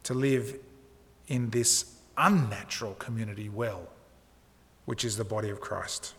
to 0.05 0.15
live 0.15 0.57
in 1.29 1.51
this 1.51 1.95
unnatural 2.17 2.95
community 2.95 3.49
well, 3.49 3.89
which 4.87 5.05
is 5.05 5.17
the 5.17 5.25
body 5.25 5.51
of 5.51 5.61
Christ. 5.61 6.15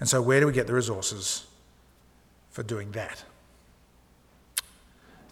And 0.00 0.08
so, 0.08 0.22
where 0.22 0.40
do 0.40 0.46
we 0.46 0.52
get 0.52 0.66
the 0.66 0.74
resources 0.74 1.46
for 2.50 2.62
doing 2.62 2.92
that? 2.92 3.24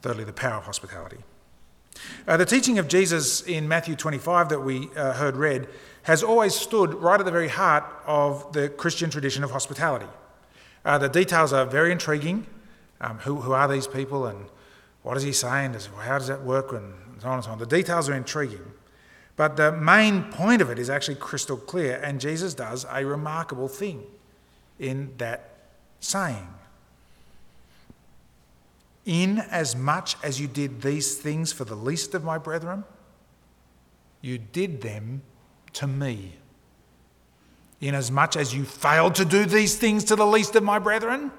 Thirdly, 0.03 0.25
the 0.25 0.33
power 0.33 0.57
of 0.59 0.65
hospitality. 0.65 1.19
Uh, 2.27 2.37
the 2.37 2.47
teaching 2.47 2.79
of 2.79 2.89
Jesus 2.89 3.43
in 3.43 3.69
Matthew 3.69 3.95
25 3.95 4.49
that 4.49 4.61
we 4.61 4.91
uh, 4.97 5.13
heard 5.13 5.37
read 5.37 5.69
has 6.03 6.23
always 6.23 6.55
stood 6.55 6.95
right 6.95 7.21
at 7.21 7.25
the 7.25 7.33
very 7.33 7.49
heart 7.49 7.85
of 8.07 8.53
the 8.53 8.69
Christian 8.69 9.11
tradition 9.11 9.45
of 9.45 9.53
hospitality. 9.53 10.09
Uh, 10.85 10.99
the 10.99 11.09
details 11.09 11.53
are 11.53 11.65
very 11.65 11.93
intriguing. 11.93 12.47
Um, 13.01 13.19
who, 13.19 13.41
who 13.41 13.53
are 13.53 13.69
these 13.69 13.87
people 13.87 14.27
and 14.27 14.47
what 15.03 15.17
is 15.17 15.23
he 15.23 15.33
saying? 15.33 15.73
Does, 15.73 15.87
how 15.87 16.19
does 16.19 16.29
that 16.29 16.43
work? 16.43 16.73
And 16.73 16.95
so 17.21 17.29
on 17.29 17.35
and 17.35 17.45
so 17.45 17.51
on. 17.51 17.59
The 17.59 17.67
details 17.67 18.09
are 18.09 18.15
intriguing. 18.15 18.73
But 19.37 19.57
the 19.57 19.73
main 19.73 20.25
point 20.25 20.63
of 20.63 20.71
it 20.71 20.79
is 20.79 20.91
actually 20.91 21.15
crystal 21.17 21.57
clear, 21.57 22.01
and 22.03 22.21
Jesus 22.21 22.55
does 22.55 22.85
a 22.91 23.05
remarkable 23.05 23.69
thing 23.69 24.05
in 24.79 25.15
that 25.19 25.57
saying. 26.01 26.47
In 29.05 29.39
as 29.39 29.75
much 29.75 30.17
as 30.23 30.41
you 30.41 30.47
did 30.47 30.83
these 30.83 31.17
things 31.17 31.53
for 31.53 31.65
the 31.65 31.75
least 31.75 32.15
of 32.15 32.23
my 32.23 32.39
brethren, 32.39 32.85
you 34.21 34.39
did 34.39 34.81
them 34.81 35.23
to 35.75 35.87
me. 35.87 36.35
Inasmuch 37.81 37.99
as 37.99 38.11
much 38.13 38.37
as 38.37 38.55
you 38.55 38.65
failed 38.65 39.17
to 39.17 39.25
do 39.25 39.45
these 39.45 39.77
things 39.77 40.05
to 40.05 40.15
the 40.15 40.27
least 40.27 40.55
of 40.55 40.63
my 40.63 40.79
brethren, 40.79 41.33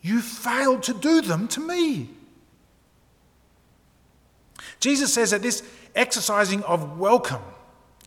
you 0.00 0.22
failed 0.22 0.82
to 0.84 0.94
do 0.94 1.20
them 1.20 1.46
to 1.48 1.60
me. 1.60 2.08
Jesus 4.80 5.12
says 5.12 5.32
that 5.32 5.42
this 5.42 5.62
exercising 5.94 6.62
of 6.62 6.98
welcome, 6.98 7.42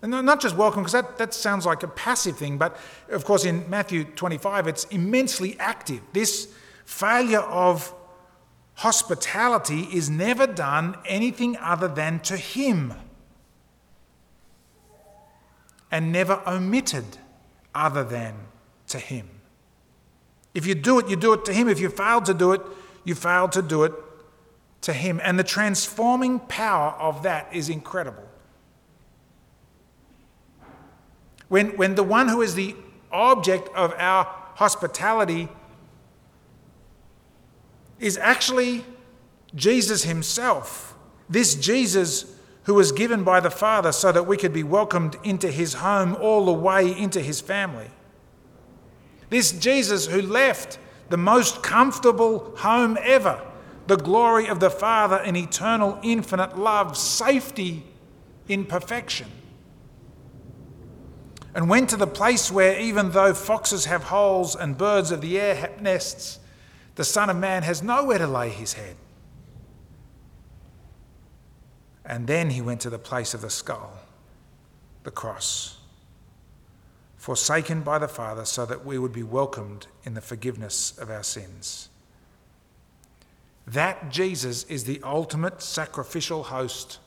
and 0.01 0.10
not 0.10 0.41
just 0.41 0.56
welcome, 0.56 0.82
because 0.82 0.93
that, 0.93 1.19
that 1.19 1.36
sounds 1.36 1.67
like 1.67 1.84
a 1.84 1.88
passive 1.88 2.38
thing, 2.38 2.58
but 2.58 2.75
of 3.10 3.23
course 3.23 3.45
in 3.45 3.69
Matthew 3.69 4.03
25 4.03 4.67
it's 4.67 4.86
immensely 4.86 5.56
active. 5.60 6.01
This 6.12 6.51
failure 6.85 7.41
of 7.41 7.93
hospitality 8.75 9.81
is 9.91 10.09
never 10.09 10.47
done 10.47 10.97
anything 11.05 11.57
other 11.57 11.87
than 11.87 12.19
to 12.21 12.37
Him 12.37 12.93
and 15.91 16.11
never 16.11 16.41
omitted 16.47 17.05
other 17.75 18.03
than 18.03 18.35
to 18.87 18.97
Him. 18.97 19.29
If 20.53 20.65
you 20.65 20.75
do 20.75 20.99
it, 20.99 21.07
you 21.07 21.15
do 21.15 21.33
it 21.33 21.45
to 21.45 21.53
Him. 21.53 21.69
If 21.69 21.79
you 21.79 21.89
fail 21.89 22.21
to 22.21 22.33
do 22.33 22.51
it, 22.51 22.61
you 23.03 23.15
fail 23.15 23.47
to 23.49 23.61
do 23.61 23.83
it 23.83 23.93
to 24.81 24.93
Him. 24.93 25.19
And 25.23 25.37
the 25.37 25.43
transforming 25.43 26.39
power 26.39 26.91
of 26.99 27.23
that 27.23 27.53
is 27.53 27.69
incredible. 27.69 28.27
When, 31.47 31.77
when 31.77 31.95
the 31.95 32.03
one 32.03 32.27
who 32.27 32.41
is 32.41 32.55
the 32.55 32.75
object 33.11 33.69
of 33.75 33.93
our 33.97 34.23
hospitality 34.55 35.49
is 38.03 38.17
actually 38.17 38.83
Jesus 39.55 40.03
himself. 40.03 40.95
This 41.29 41.55
Jesus 41.55 42.35
who 42.63 42.73
was 42.73 42.91
given 42.91 43.23
by 43.23 43.39
the 43.39 43.49
Father 43.49 43.91
so 43.91 44.11
that 44.11 44.27
we 44.27 44.37
could 44.37 44.53
be 44.53 44.63
welcomed 44.63 45.15
into 45.23 45.49
his 45.49 45.75
home 45.75 46.15
all 46.19 46.45
the 46.45 46.53
way 46.53 46.97
into 46.97 47.21
his 47.21 47.39
family. 47.39 47.89
This 49.29 49.53
Jesus 49.53 50.07
who 50.07 50.21
left 50.21 50.79
the 51.09 51.17
most 51.17 51.63
comfortable 51.63 52.53
home 52.57 52.97
ever, 53.01 53.41
the 53.87 53.97
glory 53.97 54.47
of 54.47 54.59
the 54.59 54.69
Father 54.69 55.17
in 55.17 55.35
eternal, 55.35 55.97
infinite 56.03 56.57
love, 56.57 56.97
safety 56.97 57.85
in 58.47 58.65
perfection. 58.65 59.27
And 61.55 61.69
went 61.69 61.89
to 61.91 61.97
the 61.97 62.07
place 62.07 62.51
where, 62.51 62.79
even 62.79 63.11
though 63.11 63.33
foxes 63.33 63.85
have 63.85 64.03
holes 64.03 64.55
and 64.55 64.77
birds 64.77 65.11
of 65.11 65.21
the 65.21 65.39
air 65.39 65.55
have 65.55 65.81
nests, 65.81 66.39
the 66.95 67.03
Son 67.03 67.29
of 67.29 67.38
Man 67.38 67.63
has 67.63 67.82
nowhere 67.82 68.19
to 68.19 68.27
lay 68.27 68.49
his 68.49 68.73
head. 68.73 68.95
And 72.06 72.27
then 72.27 72.51
he 72.51 72.62
went 72.62 72.82
to 72.82 72.89
the 72.89 72.99
place 72.99 73.34
of 73.34 73.41
the 73.41 73.49
skull, 73.49 73.93
the 75.03 75.12
cross, 75.12 75.77
forsaken 77.17 77.82
by 77.82 77.97
the 77.97 78.08
Father 78.08 78.45
so 78.45 78.65
that 78.65 78.86
we 78.86 78.99
would 78.99 79.13
be 79.13 79.23
welcomed 79.23 79.88
in 80.03 80.13
the 80.13 80.21
forgiveness 80.21 80.97
of 80.97 81.10
our 81.10 81.23
sins. 81.23 81.89
That 83.65 84.10
Jesus 84.10 84.65
is 84.65 84.84
the 84.84 84.99
ultimate 85.03 85.62
sacrificial 85.62 86.43
host. 86.43 86.99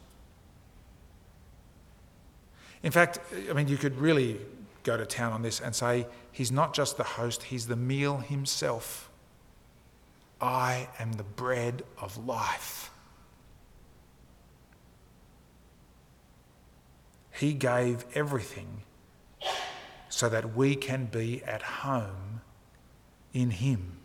In 2.82 2.90
fact, 2.90 3.18
I 3.50 3.52
mean, 3.52 3.68
you 3.68 3.76
could 3.76 3.98
really 3.98 4.38
go 4.82 4.96
to 4.96 5.04
town 5.04 5.32
on 5.32 5.42
this 5.42 5.60
and 5.60 5.74
say, 5.74 6.06
He's 6.32 6.50
not 6.50 6.72
just 6.74 6.96
the 6.96 7.04
host, 7.04 7.44
He's 7.44 7.66
the 7.66 7.76
meal 7.76 8.18
Himself. 8.18 9.05
I 10.40 10.88
am 10.98 11.12
the 11.12 11.22
bread 11.22 11.82
of 11.98 12.26
life. 12.26 12.90
He 17.32 17.52
gave 17.52 18.04
everything 18.14 18.82
so 20.08 20.28
that 20.28 20.56
we 20.56 20.74
can 20.74 21.06
be 21.06 21.42
at 21.44 21.62
home 21.62 22.40
in 23.34 23.50
Him. 23.50 23.98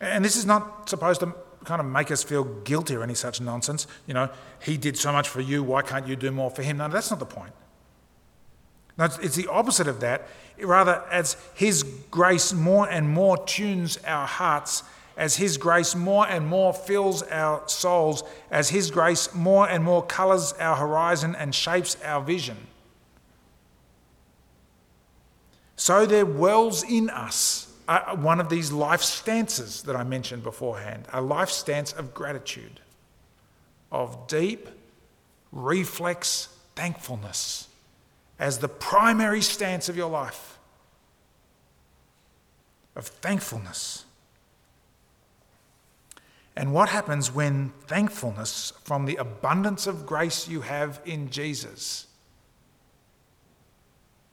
And 0.00 0.24
this 0.24 0.36
is 0.36 0.44
not 0.44 0.88
supposed 0.88 1.20
to 1.20 1.34
kind 1.64 1.80
of 1.80 1.86
make 1.86 2.10
us 2.10 2.22
feel 2.22 2.44
guilty 2.44 2.94
or 2.94 3.02
any 3.02 3.14
such 3.14 3.40
nonsense. 3.40 3.86
You 4.06 4.12
know, 4.12 4.28
He 4.62 4.76
did 4.76 4.98
so 4.98 5.12
much 5.12 5.28
for 5.28 5.40
you, 5.40 5.62
why 5.62 5.82
can't 5.82 6.06
you 6.06 6.16
do 6.16 6.30
more 6.30 6.50
for 6.50 6.62
Him? 6.62 6.76
No, 6.76 6.88
that's 6.88 7.10
not 7.10 7.18
the 7.18 7.26
point. 7.26 7.52
No, 8.96 9.04
it's 9.04 9.36
the 9.36 9.48
opposite 9.48 9.88
of 9.88 10.00
that. 10.00 10.28
Rather, 10.60 11.02
as 11.10 11.36
His 11.54 11.82
grace 12.10 12.52
more 12.52 12.88
and 12.88 13.08
more 13.08 13.36
tunes 13.44 13.98
our 14.06 14.26
hearts 14.26 14.84
as 15.16 15.36
His 15.36 15.56
grace 15.56 15.94
more 15.94 16.26
and 16.28 16.46
more 16.46 16.72
fills 16.72 17.22
our 17.24 17.66
souls, 17.68 18.24
as 18.50 18.70
His 18.70 18.90
grace 18.90 19.34
more 19.34 19.68
and 19.68 19.84
more 19.84 20.04
colours 20.04 20.52
our 20.58 20.76
horizon 20.76 21.34
and 21.36 21.54
shapes 21.54 21.96
our 22.04 22.20
vision. 22.22 22.56
So 25.76 26.06
there 26.06 26.26
wells 26.26 26.82
in 26.82 27.10
us 27.10 27.72
one 28.16 28.40
of 28.40 28.48
these 28.48 28.72
life 28.72 29.02
stances 29.02 29.82
that 29.82 29.94
I 29.94 30.04
mentioned 30.04 30.42
beforehand 30.42 31.06
a 31.12 31.20
life 31.20 31.50
stance 31.50 31.92
of 31.92 32.14
gratitude, 32.14 32.80
of 33.92 34.26
deep, 34.26 34.68
reflex 35.52 36.48
thankfulness 36.74 37.68
as 38.38 38.58
the 38.58 38.68
primary 38.68 39.40
stance 39.40 39.88
of 39.88 39.96
your 39.96 40.10
life, 40.10 40.58
of 42.96 43.06
thankfulness. 43.06 44.04
And 46.56 46.72
what 46.72 46.88
happens 46.88 47.32
when 47.32 47.72
thankfulness 47.86 48.72
from 48.84 49.06
the 49.06 49.16
abundance 49.16 49.86
of 49.86 50.06
grace 50.06 50.48
you 50.48 50.60
have 50.60 51.00
in 51.04 51.30
Jesus 51.30 52.06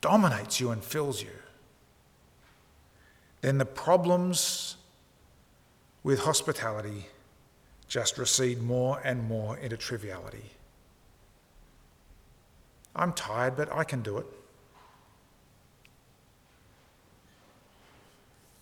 dominates 0.01 0.59
you 0.59 0.71
and 0.71 0.83
fills 0.83 1.21
you? 1.21 1.29
Then 3.41 3.57
the 3.57 3.65
problems 3.65 4.77
with 6.03 6.21
hospitality 6.21 7.07
just 7.87 8.17
recede 8.17 8.61
more 8.61 9.01
and 9.03 9.27
more 9.27 9.57
into 9.57 9.77
triviality. 9.77 10.51
I'm 12.95 13.13
tired, 13.13 13.55
but 13.55 13.71
I 13.71 13.83
can 13.83 14.01
do 14.01 14.17
it. 14.17 14.25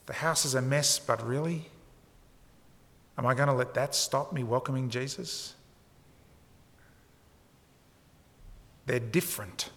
The 0.06 0.14
house 0.14 0.46
is 0.46 0.56
a 0.56 0.62
mess, 0.62 1.00
but 1.00 1.26
really? 1.26 1.70
Am 3.18 3.26
I 3.26 3.34
going 3.34 3.48
to 3.48 3.54
let 3.54 3.74
that 3.74 3.94
stop 3.94 4.34
me 4.34 4.44
welcoming 4.44 4.90
Jesus? 4.90 5.54
They're 8.86 9.00
different. 9.00 9.70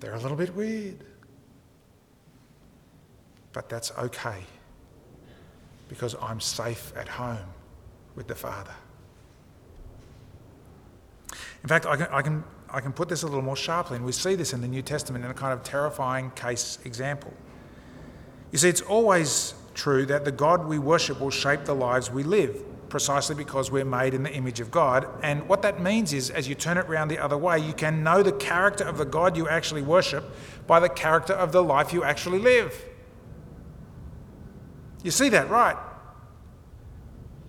They're 0.00 0.14
a 0.14 0.20
little 0.20 0.36
bit 0.36 0.54
weird. 0.54 0.98
But 3.52 3.70
that's 3.70 3.90
okay 3.92 4.40
because 5.88 6.14
I'm 6.20 6.40
safe 6.40 6.92
at 6.96 7.08
home 7.08 7.48
with 8.16 8.26
the 8.26 8.34
Father. 8.34 8.74
In 11.66 11.68
fact, 11.68 11.84
I 11.84 11.96
can, 11.96 12.06
I, 12.12 12.22
can, 12.22 12.44
I 12.70 12.80
can 12.80 12.92
put 12.92 13.08
this 13.08 13.24
a 13.24 13.26
little 13.26 13.42
more 13.42 13.56
sharply, 13.56 13.96
and 13.96 14.06
we 14.06 14.12
see 14.12 14.36
this 14.36 14.52
in 14.52 14.60
the 14.60 14.68
New 14.68 14.82
Testament 14.82 15.24
in 15.24 15.32
a 15.32 15.34
kind 15.34 15.52
of 15.52 15.64
terrifying 15.64 16.30
case 16.36 16.78
example. 16.84 17.34
You 18.52 18.58
see, 18.58 18.68
it's 18.68 18.82
always 18.82 19.54
true 19.74 20.06
that 20.06 20.24
the 20.24 20.30
God 20.30 20.68
we 20.68 20.78
worship 20.78 21.18
will 21.18 21.32
shape 21.32 21.64
the 21.64 21.74
lives 21.74 22.08
we 22.08 22.22
live, 22.22 22.62
precisely 22.88 23.34
because 23.34 23.72
we're 23.72 23.84
made 23.84 24.14
in 24.14 24.22
the 24.22 24.32
image 24.32 24.60
of 24.60 24.70
God. 24.70 25.08
And 25.24 25.48
what 25.48 25.62
that 25.62 25.82
means 25.82 26.12
is, 26.12 26.30
as 26.30 26.48
you 26.48 26.54
turn 26.54 26.78
it 26.78 26.86
around 26.86 27.08
the 27.08 27.18
other 27.18 27.36
way, 27.36 27.58
you 27.58 27.72
can 27.72 28.04
know 28.04 28.22
the 28.22 28.30
character 28.30 28.84
of 28.84 28.96
the 28.96 29.04
God 29.04 29.36
you 29.36 29.48
actually 29.48 29.82
worship 29.82 30.22
by 30.68 30.78
the 30.78 30.88
character 30.88 31.32
of 31.32 31.50
the 31.50 31.64
life 31.64 31.92
you 31.92 32.04
actually 32.04 32.38
live. 32.38 32.80
You 35.02 35.10
see 35.10 35.30
that, 35.30 35.50
right? 35.50 35.76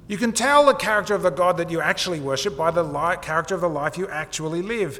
You 0.07 0.17
can 0.17 0.31
tell 0.31 0.65
the 0.65 0.73
character 0.73 1.13
of 1.15 1.21
the 1.21 1.29
God 1.29 1.57
that 1.57 1.69
you 1.69 1.81
actually 1.81 2.19
worship 2.19 2.55
by 2.55 2.71
the 2.71 2.83
character 3.21 3.55
of 3.55 3.61
the 3.61 3.69
life 3.69 3.97
you 3.97 4.07
actually 4.07 4.61
live. 4.61 4.99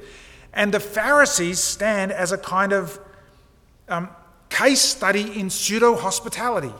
And 0.53 0.73
the 0.73 0.79
Pharisees 0.79 1.59
stand 1.59 2.11
as 2.11 2.31
a 2.31 2.37
kind 2.37 2.73
of 2.73 2.99
um, 3.87 4.09
case 4.49 4.81
study 4.81 5.39
in 5.39 5.49
pseudo 5.49 5.95
hospitality. 5.95 6.73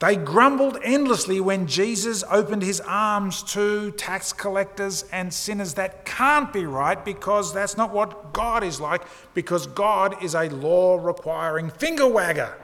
They 0.00 0.14
grumbled 0.14 0.78
endlessly 0.84 1.40
when 1.40 1.66
Jesus 1.66 2.22
opened 2.30 2.62
his 2.62 2.80
arms 2.80 3.42
to 3.54 3.90
tax 3.92 4.32
collectors 4.32 5.04
and 5.10 5.34
sinners. 5.34 5.74
That 5.74 6.04
can't 6.04 6.52
be 6.52 6.66
right 6.66 7.02
because 7.04 7.52
that's 7.52 7.76
not 7.76 7.92
what 7.92 8.32
God 8.32 8.62
is 8.62 8.80
like, 8.80 9.02
because 9.34 9.66
God 9.66 10.22
is 10.22 10.34
a 10.34 10.50
law 10.50 11.04
requiring 11.04 11.70
finger 11.70 12.06
wagger. 12.06 12.54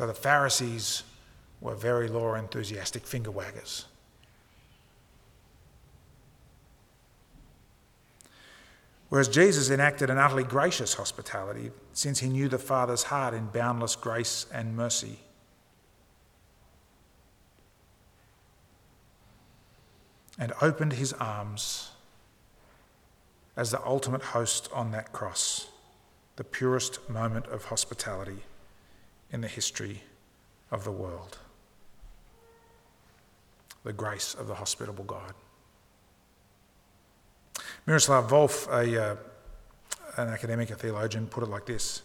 So 0.00 0.06
the 0.06 0.14
Pharisees 0.14 1.02
were 1.60 1.74
very 1.74 2.08
law 2.08 2.34
enthusiastic 2.34 3.06
finger 3.06 3.30
waggers. 3.30 3.84
Whereas 9.10 9.28
Jesus 9.28 9.68
enacted 9.68 10.08
an 10.08 10.16
utterly 10.16 10.44
gracious 10.44 10.94
hospitality 10.94 11.70
since 11.92 12.20
he 12.20 12.30
knew 12.30 12.48
the 12.48 12.58
Father's 12.58 13.02
heart 13.02 13.34
in 13.34 13.48
boundless 13.48 13.94
grace 13.94 14.46
and 14.50 14.74
mercy. 14.74 15.18
And 20.38 20.54
opened 20.62 20.94
his 20.94 21.12
arms 21.12 21.90
as 23.54 23.70
the 23.70 23.84
ultimate 23.84 24.22
host 24.22 24.70
on 24.72 24.92
that 24.92 25.12
cross, 25.12 25.68
the 26.36 26.44
purest 26.44 27.06
moment 27.10 27.44
of 27.48 27.66
hospitality 27.66 28.44
in 29.32 29.40
the 29.40 29.48
history 29.48 30.02
of 30.70 30.84
the 30.84 30.92
world. 30.92 31.38
The 33.84 33.92
grace 33.92 34.34
of 34.34 34.46
the 34.46 34.54
hospitable 34.54 35.04
God. 35.04 35.34
Miroslav 37.86 38.28
Volf, 38.28 38.68
a, 38.68 39.12
uh, 39.12 39.16
an 40.16 40.28
academic, 40.28 40.70
a 40.70 40.74
theologian, 40.74 41.26
put 41.26 41.42
it 41.42 41.48
like 41.48 41.66
this 41.66 42.02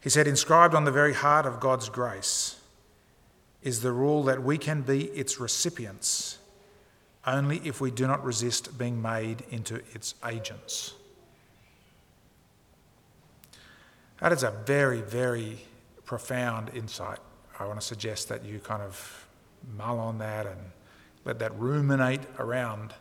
He 0.00 0.10
said, 0.10 0.26
Inscribed 0.26 0.74
on 0.74 0.84
the 0.84 0.90
very 0.90 1.14
heart 1.14 1.46
of 1.46 1.60
God's 1.60 1.88
grace 1.88 2.60
is 3.62 3.80
the 3.80 3.92
rule 3.92 4.24
that 4.24 4.42
we 4.42 4.58
can 4.58 4.82
be 4.82 5.04
its 5.04 5.38
recipients 5.38 6.38
only 7.26 7.58
if 7.58 7.80
we 7.80 7.90
do 7.90 8.06
not 8.06 8.24
resist 8.24 8.76
being 8.76 9.00
made 9.00 9.44
into 9.50 9.76
its 9.94 10.16
agents. 10.26 10.94
That 14.22 14.30
is 14.30 14.44
a 14.44 14.52
very, 14.52 15.00
very 15.00 15.58
profound 16.04 16.70
insight. 16.74 17.18
I 17.58 17.66
want 17.66 17.80
to 17.80 17.84
suggest 17.84 18.28
that 18.28 18.44
you 18.44 18.60
kind 18.60 18.80
of 18.80 19.26
mull 19.76 19.98
on 19.98 20.18
that 20.18 20.46
and 20.46 20.60
let 21.24 21.40
that 21.40 21.58
ruminate 21.58 22.20
around 22.38 22.94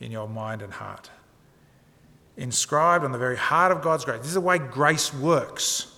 in 0.00 0.10
your 0.10 0.26
mind 0.26 0.62
and 0.62 0.72
heart. 0.72 1.10
inscribed 2.38 3.04
on 3.04 3.12
the 3.12 3.18
very 3.18 3.36
heart 3.36 3.70
of 3.72 3.82
God's 3.82 4.06
grace. 4.06 4.20
This 4.20 4.28
is 4.28 4.34
the 4.34 4.40
way 4.40 4.56
grace 4.56 5.12
works. 5.12 5.94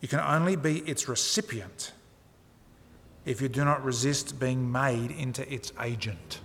You 0.00 0.08
can 0.08 0.20
only 0.20 0.56
be 0.56 0.78
its 0.78 1.06
recipient 1.06 1.92
if 3.26 3.42
you 3.42 3.50
do 3.50 3.62
not 3.62 3.84
resist 3.84 4.40
being 4.40 4.72
made 4.72 5.10
into 5.10 5.50
its 5.52 5.70
agent. 5.78 6.40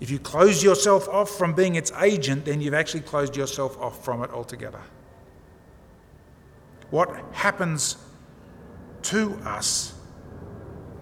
If 0.00 0.10
you 0.10 0.18
close 0.18 0.62
yourself 0.62 1.08
off 1.08 1.30
from 1.30 1.54
being 1.54 1.74
its 1.74 1.90
agent, 2.00 2.44
then 2.44 2.60
you've 2.60 2.74
actually 2.74 3.00
closed 3.00 3.36
yourself 3.36 3.76
off 3.78 4.04
from 4.04 4.22
it 4.22 4.30
altogether. 4.30 4.80
What 6.90 7.10
happens 7.32 7.96
to 9.02 9.34
us 9.44 9.94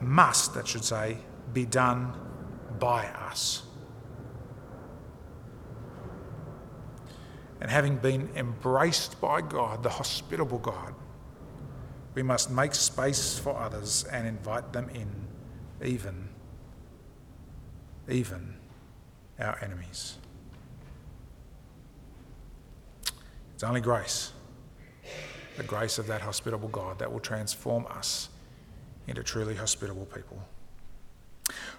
must, 0.01 0.55
that 0.55 0.67
should 0.67 0.85
say, 0.85 1.19
be 1.53 1.67
done 1.67 2.13
by 2.79 3.07
us. 3.07 3.63
And 7.61 7.71
having 7.71 7.97
been 7.97 8.31
embraced 8.35 9.21
by 9.21 9.41
God, 9.41 9.83
the 9.83 9.89
hospitable 9.89 10.59
God, 10.59 10.95
we 12.15 12.23
must 12.23 12.51
make 12.51 12.75
space 12.75 13.39
for 13.39 13.57
others 13.59 14.05
and 14.11 14.27
invite 14.27 14.73
them 14.73 14.89
in, 14.91 15.09
even, 15.83 16.29
even 18.09 18.56
our 19.39 19.59
enemies. 19.63 20.17
It's 23.55 23.65
only 23.65 23.81
grace, 23.81 24.33
the 25.57 25.63
grace 25.63 25.99
of 25.99 26.07
that 26.09 26.21
hospitable 26.21 26.69
God, 26.69 26.99
that 26.99 27.11
will 27.11 27.21
transform 27.21 27.87
us 27.87 28.29
into 29.07 29.23
truly 29.23 29.55
hospitable 29.55 30.07
people. 30.07 30.39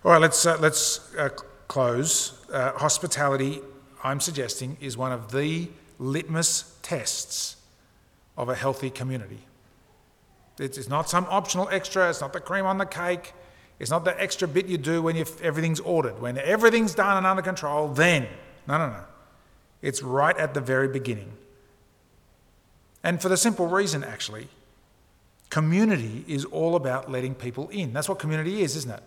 All 0.04 0.12
right, 0.12 0.22
let's, 0.22 0.46
uh, 0.46 0.58
let's 0.60 1.14
uh, 1.16 1.30
close. 1.68 2.46
Uh, 2.52 2.72
hospitality, 2.74 3.60
I'm 4.04 4.20
suggesting, 4.20 4.78
is 4.80 4.98
one 4.98 5.12
of 5.12 5.32
the 5.32 5.70
litmus 6.00 6.78
tests 6.82 7.58
of 8.38 8.50
a 8.50 8.56
healthy 8.56 8.90
community. 8.90 9.40
It's 10.60 10.90
not 10.90 11.10
some 11.10 11.28
optional 11.30 11.70
extra, 11.72 12.10
it's 12.10 12.22
not 12.22 12.34
the 12.34 12.40
cream 12.40 12.66
on 12.66 12.80
the 12.80 12.86
cake, 12.86 13.34
it's 13.80 13.92
not 13.92 14.06
the 14.06 14.20
extra 14.22 14.48
bit 14.48 14.66
you 14.66 14.78
do 14.78 15.04
when 15.04 15.18
everything's 15.42 15.80
ordered. 15.80 16.20
When 16.20 16.38
everything's 16.38 16.96
done 16.96 17.18
and 17.18 17.28
under 17.28 17.44
control, 17.44 17.90
then. 17.90 18.28
No, 18.68 18.78
no, 18.78 18.90
no. 18.90 19.04
It's 19.82 20.02
right 20.02 20.36
at 20.38 20.54
the 20.54 20.62
very 20.62 20.88
beginning. 20.88 21.34
And 23.04 23.22
for 23.22 23.30
the 23.30 23.38
simple 23.38 23.68
reason, 23.68 24.04
actually, 24.04 24.48
community 25.50 26.26
is 26.28 26.44
all 26.46 26.76
about 26.76 27.12
letting 27.12 27.36
people 27.36 27.70
in. 27.70 27.94
That's 27.94 28.10
what 28.10 28.20
community 28.20 28.64
is, 28.64 28.76
isn't 28.76 28.92
it? 28.92 29.04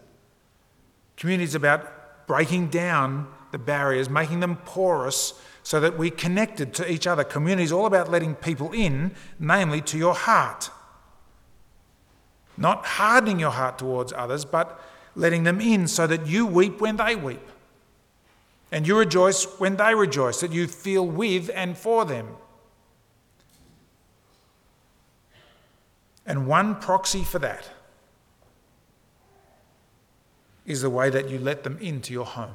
Community 1.17 1.45
is 1.45 1.55
about 1.55 2.27
breaking 2.27 2.69
down 2.69 3.27
the 3.51 3.59
barriers, 3.59 4.09
making 4.09 4.39
them 4.39 4.57
porous 4.65 5.35
so 5.65 5.81
that 5.81 5.99
we're 5.99 6.11
connected 6.11 6.73
to 6.75 6.91
each 6.91 7.07
other. 7.07 7.25
Community 7.25 7.65
is 7.65 7.73
all 7.73 7.87
about 7.87 8.11
letting 8.11 8.37
people 8.37 8.73
in, 8.73 9.11
namely 9.39 9.81
to 9.83 9.99
your 9.99 10.15
heart. 10.15 10.71
Not 12.61 12.85
hardening 12.85 13.41
your 13.41 13.51
heart 13.51 13.79
towards 13.79 14.13
others, 14.13 14.45
but 14.45 14.79
letting 15.17 15.45
them 15.45 15.61
in 15.61 15.89
so 15.89 16.07
that 16.07 16.27
you 16.27 16.45
weep 16.47 16.81
when 16.81 16.97
they 16.97 17.17
weep. 17.17 17.41
And 18.71 18.87
you 18.87 18.97
rejoice 18.97 19.45
when 19.59 19.77
they 19.77 19.95
rejoice, 19.95 20.41
that 20.43 20.53
you 20.53 20.69
feel 20.69 21.05
with 21.05 21.51
and 21.55 21.77
for 21.77 22.05
them. 22.05 22.29
And 26.27 26.47
one 26.47 26.77
proxy 26.77 27.25
for 27.25 27.39
that 27.39 27.69
is 30.67 30.83
the 30.83 30.91
way 30.91 31.09
that 31.11 31.29
you 31.31 31.39
let 31.39 31.65
them 31.65 31.79
into 31.81 32.13
your 32.13 32.27
home. 32.27 32.55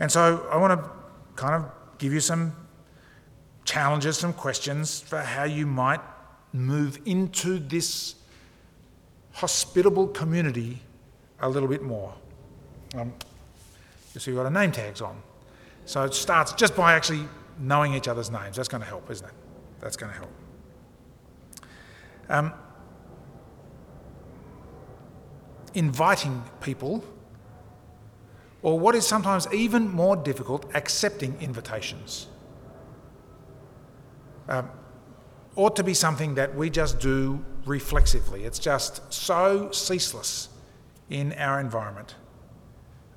And 0.00 0.10
so 0.10 0.48
I 0.50 0.56
want 0.56 0.82
to 0.82 0.90
kind 1.36 1.54
of 1.54 1.70
give 1.98 2.12
you 2.12 2.20
some 2.20 2.56
challenges, 3.64 4.18
some 4.18 4.32
questions 4.32 5.00
for 5.00 5.20
how 5.20 5.44
you 5.44 5.66
might 5.66 6.00
move 6.52 6.98
into 7.06 7.58
this 7.58 8.14
hospitable 9.32 10.08
community 10.08 10.80
a 11.40 11.48
little 11.48 11.68
bit 11.68 11.82
more. 11.82 12.12
Um, 12.94 13.12
you 14.14 14.20
see, 14.20 14.30
we've 14.30 14.38
got 14.38 14.46
our 14.46 14.52
name 14.52 14.72
tags 14.72 15.00
on. 15.00 15.20
So 15.86 16.04
it 16.04 16.14
starts 16.14 16.52
just 16.52 16.76
by 16.76 16.92
actually 16.92 17.26
knowing 17.58 17.94
each 17.94 18.08
other's 18.08 18.30
names. 18.30 18.56
That's 18.56 18.68
going 18.68 18.82
to 18.82 18.86
help, 18.86 19.10
isn't 19.10 19.26
it? 19.26 19.34
That's 19.80 19.96
going 19.96 20.12
to 20.12 20.18
help. 20.18 20.30
Um, 22.28 22.52
inviting 25.74 26.42
people, 26.60 27.04
or 28.62 28.78
what 28.78 28.94
is 28.94 29.06
sometimes 29.06 29.52
even 29.52 29.88
more 29.88 30.16
difficult, 30.16 30.70
accepting 30.74 31.36
invitations 31.40 32.28
um, 34.52 34.70
ought 35.56 35.74
to 35.76 35.82
be 35.82 35.94
something 35.94 36.34
that 36.34 36.54
we 36.54 36.70
just 36.70 37.00
do 37.00 37.44
reflexively. 37.64 38.44
It's 38.44 38.58
just 38.58 39.12
so 39.12 39.70
ceaseless 39.72 40.48
in 41.08 41.32
our 41.32 41.58
environment 41.58 42.14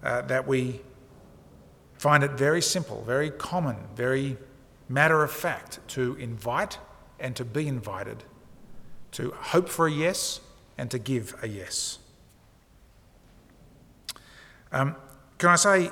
uh, 0.01 0.21
that 0.23 0.47
we 0.47 0.81
find 1.97 2.23
it 2.23 2.31
very 2.31 2.61
simple, 2.61 3.03
very 3.03 3.29
common, 3.29 3.75
very 3.95 4.37
matter 4.87 5.23
of 5.23 5.31
fact 5.31 5.79
to 5.89 6.15
invite 6.15 6.77
and 7.19 7.35
to 7.35 7.43
be 7.43 7.67
invited, 7.67 8.23
to 9.11 9.31
hope 9.31 9.67
for 9.67 9.87
a 9.87 9.91
yes 9.91 10.39
and 10.77 10.89
to 10.91 10.99
give 10.99 11.35
a 11.41 11.47
yes. 11.47 11.99
Um, 14.71 14.95
can 15.37 15.49
I 15.49 15.55
say 15.55 15.91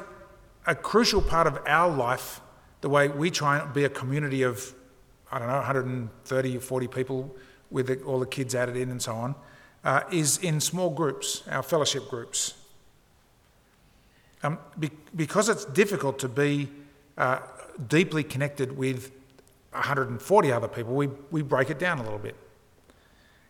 a 0.66 0.76
crucial 0.76 1.22
part 1.22 1.48
of 1.48 1.60
our 1.66 1.90
life, 1.90 2.40
the 2.82 2.90
way 2.90 3.08
we 3.08 3.30
try 3.30 3.60
and 3.60 3.74
be 3.74 3.84
a 3.84 3.90
community 3.90 4.44
of 4.44 4.74
I 5.34 5.40
don't 5.40 5.48
know, 5.48 5.56
130 5.56 6.58
or 6.58 6.60
40 6.60 6.88
people 6.88 7.36
with 7.72 7.88
the, 7.88 8.00
all 8.04 8.20
the 8.20 8.28
kids 8.28 8.54
added 8.54 8.78
in 8.78 8.92
and 8.92 9.02
so 9.02 9.16
on, 9.16 9.34
uh, 9.84 10.02
is 10.12 10.38
in 10.38 10.62
small 10.62 10.92
groups, 10.92 11.42
our 11.50 11.64
fellowship 11.64 12.08
groups. 12.08 12.54
Um, 14.44 14.60
be, 14.78 14.92
because 15.16 15.50
it's 15.50 15.66
difficult 15.66 16.20
to 16.20 16.30
be 16.30 16.70
uh, 17.18 17.40
deeply 17.88 18.24
connected 18.24 18.78
with 18.78 19.12
140 19.72 20.52
other 20.52 20.68
people, 20.68 20.94
we, 20.94 21.08
we 21.32 21.42
break 21.42 21.72
it 21.72 21.80
down 21.80 21.98
a 21.98 22.04
little 22.04 22.20
bit. 22.20 22.36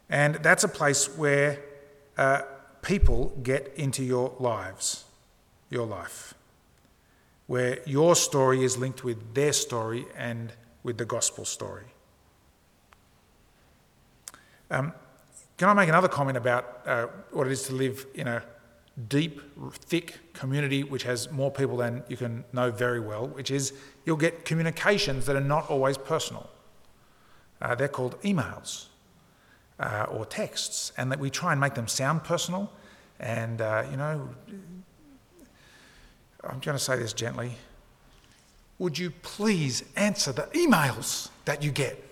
And 0.10 0.36
that's 0.36 0.64
a 0.64 0.70
place 0.70 1.18
where 1.18 1.60
uh, 2.18 2.44
people 2.82 3.38
get 3.44 3.74
into 3.76 4.06
your 4.06 4.34
lives, 4.40 5.04
your 5.70 5.86
life, 5.86 6.34
where 7.48 7.80
your 7.86 8.16
story 8.16 8.64
is 8.64 8.78
linked 8.78 9.04
with 9.04 9.34
their 9.34 9.52
story 9.52 10.06
and 10.16 10.54
with 10.84 10.98
the 10.98 11.06
gospel 11.06 11.46
story. 11.46 11.86
Um, 14.70 14.94
can 15.58 15.70
I 15.70 15.74
make 15.74 15.90
another 15.90 16.08
comment 16.08 16.38
about 16.38 16.82
uh, 16.86 17.08
what 17.32 17.48
it 17.48 17.54
is 17.54 17.64
to 17.64 17.74
live 17.74 18.06
in 18.16 18.28
a 18.28 18.44
deep, 19.08 19.42
thick 19.74 20.20
community 20.34 20.84
which 20.84 21.04
has 21.04 21.32
more 21.32 21.52
people 21.52 21.78
than 21.78 22.04
you 22.08 22.18
can 22.18 22.44
know 22.54 22.70
very 22.72 23.00
well, 23.00 23.28
which 23.28 23.50
is 23.52 23.74
you'll 24.06 24.18
get 24.18 24.46
communications 24.46 25.26
that 25.26 25.36
are 25.36 25.42
not 25.42 25.70
always 25.70 25.98
personal. 25.98 26.50
Uh, 27.62 27.76
they're 27.76 27.88
called 27.88 28.20
emails 28.22 28.88
uh, 29.80 30.06
or 30.10 30.26
texts, 30.26 30.92
and 30.98 31.12
that 31.12 31.20
we 31.20 31.30
try 31.30 31.52
and 31.52 31.62
make 31.62 31.76
them 31.76 31.88
sound 31.88 32.24
personal. 32.24 32.72
And, 33.20 33.62
uh, 33.62 33.86
you 33.90 33.98
know, 33.98 34.30
I'm 36.44 36.60
going 36.60 36.78
to 36.78 36.80
say 36.80 36.98
this 36.98 37.14
gently 37.14 37.56
would 38.80 38.98
you 38.98 39.12
please 39.12 39.84
answer 39.96 40.32
the 40.32 40.44
emails 40.54 41.30
that 41.46 41.64
you 41.64 41.72
get? 41.72 42.04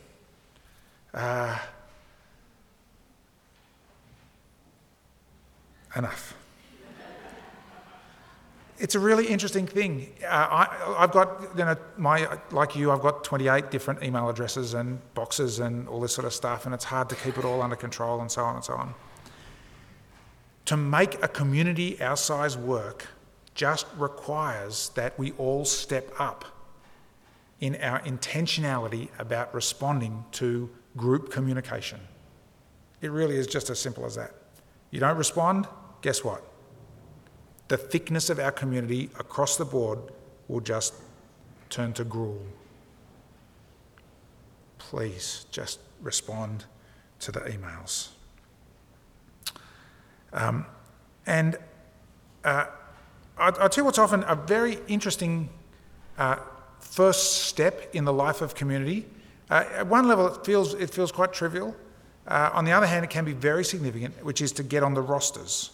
Uh, 1.13 1.57
enough. 5.95 6.35
It's 8.79 8.95
a 8.95 8.99
really 8.99 9.27
interesting 9.27 9.67
thing. 9.67 10.11
Uh, 10.23 10.27
I, 10.27 11.01
have 11.01 11.11
got, 11.11 11.55
you 11.55 11.65
know, 11.65 11.75
my, 11.97 12.39
like 12.49 12.75
you, 12.75 12.91
I've 12.91 13.01
got 13.01 13.23
28 13.23 13.69
different 13.69 14.01
email 14.01 14.27
addresses 14.27 14.73
and 14.73 14.99
boxes 15.13 15.59
and 15.59 15.87
all 15.87 15.99
this 15.99 16.15
sort 16.15 16.25
of 16.25 16.33
stuff, 16.33 16.65
and 16.65 16.73
it's 16.73 16.85
hard 16.85 17.07
to 17.09 17.15
keep 17.15 17.37
it 17.37 17.45
all 17.45 17.61
under 17.61 17.75
control 17.75 18.21
and 18.21 18.31
so 18.31 18.43
on 18.43 18.55
and 18.55 18.63
so 18.63 18.73
on. 18.73 18.95
To 20.65 20.77
make 20.77 21.21
a 21.21 21.27
community 21.27 22.01
our 22.01 22.17
size 22.17 22.57
work, 22.57 23.07
just 23.53 23.85
requires 23.97 24.89
that 24.95 25.17
we 25.19 25.31
all 25.33 25.65
step 25.65 26.09
up 26.19 26.45
in 27.59 27.75
our 27.77 27.99
intentionality 28.01 29.09
about 29.19 29.53
responding 29.53 30.25
to 30.31 30.69
group 30.97 31.31
communication. 31.31 31.99
It 33.01 33.11
really 33.11 33.35
is 33.35 33.47
just 33.47 33.69
as 33.69 33.79
simple 33.79 34.05
as 34.05 34.15
that. 34.15 34.31
You 34.89 34.99
don't 34.99 35.17
respond, 35.17 35.67
guess 36.01 36.23
what? 36.23 36.43
The 37.67 37.77
thickness 37.77 38.29
of 38.29 38.39
our 38.39 38.51
community 38.51 39.09
across 39.17 39.57
the 39.57 39.65
board 39.65 39.99
will 40.47 40.59
just 40.59 40.93
turn 41.69 41.93
to 41.93 42.03
gruel. 42.03 42.41
Please 44.77 45.45
just 45.51 45.79
respond 46.01 46.65
to 47.19 47.31
the 47.31 47.39
emails. 47.41 48.09
Um, 50.33 50.65
and 51.25 51.57
uh, 52.43 52.65
I, 53.41 53.47
I 53.47 53.67
tell 53.67 53.81
you 53.81 53.85
what's 53.85 53.97
often 53.97 54.23
a 54.27 54.35
very 54.35 54.77
interesting 54.87 55.49
uh, 56.17 56.37
first 56.79 57.43
step 57.47 57.93
in 57.93 58.05
the 58.05 58.13
life 58.13 58.41
of 58.41 58.53
community. 58.53 59.07
Uh, 59.49 59.65
at 59.77 59.87
one 59.87 60.07
level, 60.07 60.27
it 60.27 60.45
feels, 60.45 60.75
it 60.75 60.91
feels 60.91 61.11
quite 61.11 61.33
trivial. 61.33 61.75
Uh, 62.27 62.51
on 62.53 62.65
the 62.65 62.71
other 62.71 62.85
hand, 62.85 63.03
it 63.03 63.09
can 63.09 63.25
be 63.25 63.33
very 63.33 63.65
significant, 63.65 64.23
which 64.23 64.41
is 64.41 64.51
to 64.51 64.63
get 64.63 64.83
on 64.83 64.93
the 64.93 65.01
rosters. 65.01 65.71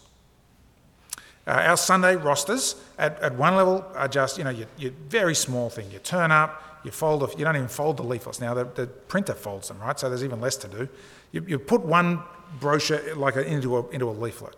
Uh, 1.46 1.52
our 1.52 1.78
Sunday 1.78 2.16
rosters 2.16 2.76
at, 2.98 3.22
at 3.22 3.36
one 3.36 3.56
level 3.56 3.86
are 3.96 4.08
just, 4.08 4.38
you 4.38 4.46
know, 4.46 4.50
your, 4.50 4.68
your 4.78 4.92
very 5.10 5.36
small 5.36 5.70
thing. 5.70 5.92
You 5.92 6.00
turn 6.00 6.32
up, 6.32 6.82
you 6.86 6.92
fold, 6.92 7.22
you 7.38 7.44
don't 7.44 7.56
even 7.56 7.68
fold 7.68 7.98
the 7.98 8.04
leaflets. 8.04 8.40
Now, 8.40 8.54
the, 8.54 8.64
the, 8.64 8.88
printer 8.88 9.34
folds 9.34 9.68
them, 9.68 9.80
right? 9.80 10.00
So 10.00 10.08
there's 10.08 10.24
even 10.24 10.40
less 10.40 10.56
to 10.58 10.68
do. 10.70 10.88
You, 11.34 11.44
you 11.46 11.60
put 11.60 11.82
one 11.82 12.22
brochure 12.62 13.16
like 13.16 13.36
a, 13.36 13.46
into, 13.46 13.78
a, 13.78 13.90
into 13.90 14.10
a 14.10 14.12
leaflet. 14.12 14.56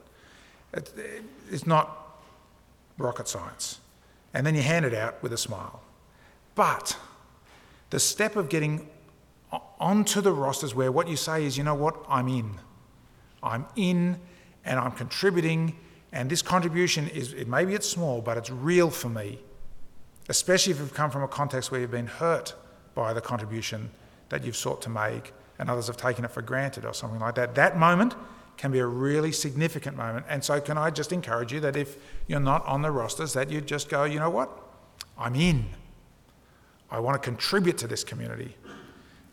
It, 0.73 0.93
it's 1.49 1.65
not 1.65 2.08
rocket 2.99 3.27
science. 3.27 3.79
And 4.33 4.45
then 4.45 4.53
you 4.53 4.61
hand 4.61 4.85
it 4.85 4.93
out 4.93 5.21
with 5.23 5.33
a 5.33 5.37
smile. 5.37 5.81
But 6.53 6.95
the 7.89 7.99
step 7.99 8.35
of 8.35 8.49
getting 8.49 8.87
onto 9.79 10.21
the 10.21 10.31
rosters 10.31 10.75
where 10.75 10.91
what 10.91 11.07
you 11.07 11.15
say 11.15 11.45
is, 11.45 11.57
you 11.57 11.63
know 11.63 11.73
what, 11.73 11.95
I'm 12.07 12.27
in. 12.27 12.59
I'm 13.41 13.65
in 13.75 14.19
and 14.65 14.79
I'm 14.79 14.91
contributing, 14.91 15.75
and 16.11 16.29
this 16.29 16.41
contribution 16.41 17.07
is, 17.07 17.33
it, 17.33 17.47
maybe 17.47 17.73
it's 17.73 17.87
small, 17.87 18.21
but 18.21 18.37
it's 18.37 18.49
real 18.49 18.89
for 18.89 19.09
me, 19.09 19.39
especially 20.27 20.73
if 20.73 20.79
you've 20.79 20.93
come 20.93 21.09
from 21.09 21.23
a 21.23 21.27
context 21.27 21.71
where 21.71 21.79
you've 21.79 21.91
been 21.91 22.07
hurt 22.07 22.53
by 22.93 23.13
the 23.13 23.21
contribution 23.21 23.89
that 24.27 24.43
you've 24.43 24.57
sought 24.57 24.81
to 24.83 24.89
make 24.89 25.33
and 25.57 25.69
others 25.69 25.87
have 25.87 25.97
taken 25.97 26.25
it 26.25 26.31
for 26.31 26.41
granted 26.41 26.85
or 26.85 26.93
something 26.93 27.19
like 27.19 27.35
that. 27.35 27.55
That 27.55 27.77
moment 27.77 28.15
can 28.59 28.73
be 28.73 28.79
a 28.79 28.85
really 28.85 29.31
significant 29.31 29.95
moment. 29.95 30.25
And 30.27 30.43
so, 30.43 30.59
can 30.59 30.77
I 30.77 30.89
just 30.89 31.13
encourage 31.13 31.53
you 31.53 31.61
that 31.61 31.77
if 31.77 31.95
you're 32.27 32.41
not 32.41 32.65
on 32.65 32.81
the 32.81 32.91
rosters, 32.91 33.31
that 33.33 33.49
you 33.49 33.61
just 33.61 33.87
go, 33.87 34.03
you 34.03 34.19
know 34.19 34.29
what? 34.29 34.49
I'm 35.17 35.33
in. 35.35 35.69
I 36.91 36.99
want 36.99 37.21
to 37.21 37.25
contribute 37.25 37.77
to 37.77 37.87
this 37.87 38.03
community. 38.03 38.57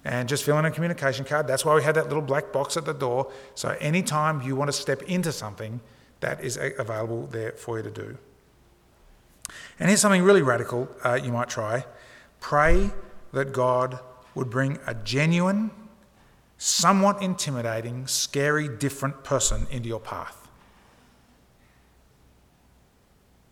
And 0.05 0.29
just 0.29 0.45
fill 0.45 0.57
in 0.61 0.65
a 0.65 0.71
communication 0.71 1.25
card. 1.25 1.49
That's 1.49 1.65
why 1.65 1.75
we 1.75 1.83
have 1.83 1.97
that 1.97 2.07
little 2.07 2.23
black 2.23 2.53
box 2.53 2.77
at 2.77 2.85
the 2.85 2.95
door. 2.95 3.33
So, 3.57 3.77
anytime 3.81 4.43
you 4.43 4.55
want 4.55 4.69
to 4.69 4.73
step 4.73 5.03
into 5.03 5.33
something, 5.33 5.81
that 6.21 6.43
is 6.45 6.57
available 6.79 7.27
there 7.27 7.53
for 7.53 7.79
you 7.79 7.83
to 7.83 7.91
do. 7.91 8.17
And 9.81 9.89
here's 9.89 10.01
something 10.01 10.23
really 10.23 10.43
radical 10.43 10.89
uh, 11.05 11.19
you 11.21 11.33
might 11.33 11.49
try 11.49 11.85
pray 12.39 12.91
that 13.33 13.53
God 13.53 13.99
would 14.37 14.51
bring 14.51 14.79
a 14.87 14.95
genuine, 14.95 15.73
somewhat 16.59 17.23
intimidating, 17.23 18.07
scary, 18.07 18.69
different 18.69 19.25
person 19.25 19.67
into 19.71 19.89
your 19.89 20.01
path. 20.01 20.49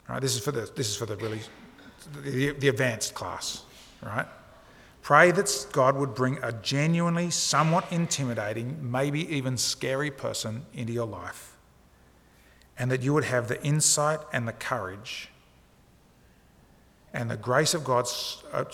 Right, 0.08 0.20
this 0.20 0.36
is 0.36 0.44
for 0.44 0.52
the 0.52 0.70
this 0.76 0.88
is 0.90 0.96
for 0.96 1.06
the 1.06 1.16
really 1.16 1.40
the, 2.22 2.50
the 2.52 2.68
advanced 2.68 3.14
class, 3.14 3.64
right? 4.02 4.26
Pray 5.02 5.30
that 5.30 5.66
God 5.72 5.96
would 5.96 6.14
bring 6.14 6.38
a 6.42 6.52
genuinely, 6.52 7.30
somewhat 7.30 7.90
intimidating, 7.90 8.90
maybe 8.90 9.20
even 9.34 9.56
scary 9.56 10.10
person 10.10 10.64
into 10.72 10.92
your 10.92 11.06
life, 11.06 11.56
and 12.78 12.90
that 12.90 13.02
you 13.02 13.12
would 13.14 13.24
have 13.24 13.48
the 13.48 13.62
insight 13.64 14.20
and 14.32 14.46
the 14.46 14.52
courage 14.52 15.30
and 17.14 17.30
the 17.30 17.36
grace 17.36 17.74
of 17.74 17.84
God 17.84 18.06
uh, 18.52 18.64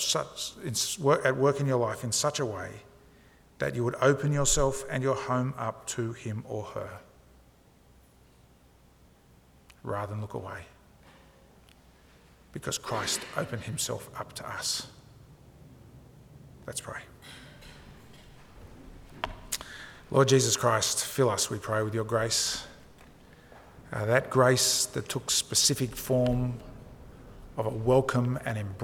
at 1.25 1.37
work 1.37 1.61
in 1.61 1.67
your 1.67 1.79
life 1.79 2.03
in 2.03 2.11
such 2.11 2.41
a 2.41 2.47
way 2.47 2.71
that 3.61 3.75
you 3.75 3.85
would 3.85 3.95
open 4.01 4.33
yourself 4.33 4.85
and 4.91 5.03
your 5.03 5.15
home 5.15 5.55
up 5.57 5.87
to 5.87 6.13
him 6.15 6.43
or 6.49 6.65
her 6.65 6.99
rather 9.83 10.13
than 10.13 10.21
look 10.21 10.35
away. 10.35 10.65
Because 12.53 12.79
Christ 12.79 13.21
opened 13.37 13.63
himself 13.63 14.11
up 14.19 14.33
to 14.35 14.49
us. 14.49 14.87
Let's 16.67 16.81
pray. 16.81 17.01
Lord 20.11 20.29
Jesus 20.29 20.57
Christ, 20.57 21.05
fill 21.05 21.31
us, 21.31 21.51
we 21.51 21.59
pray, 21.59 21.83
with 21.83 21.95
your 21.95 22.05
grace. 22.05 22.65
Uh, 23.93 24.07
that 24.07 24.31
grace 24.31 24.87
that 24.87 25.09
took 25.09 25.31
specific 25.31 25.95
form 25.95 26.55
of 27.57 27.67
a 27.67 27.71
welcome 27.71 28.39
and 28.47 28.57
embrace. 28.57 28.81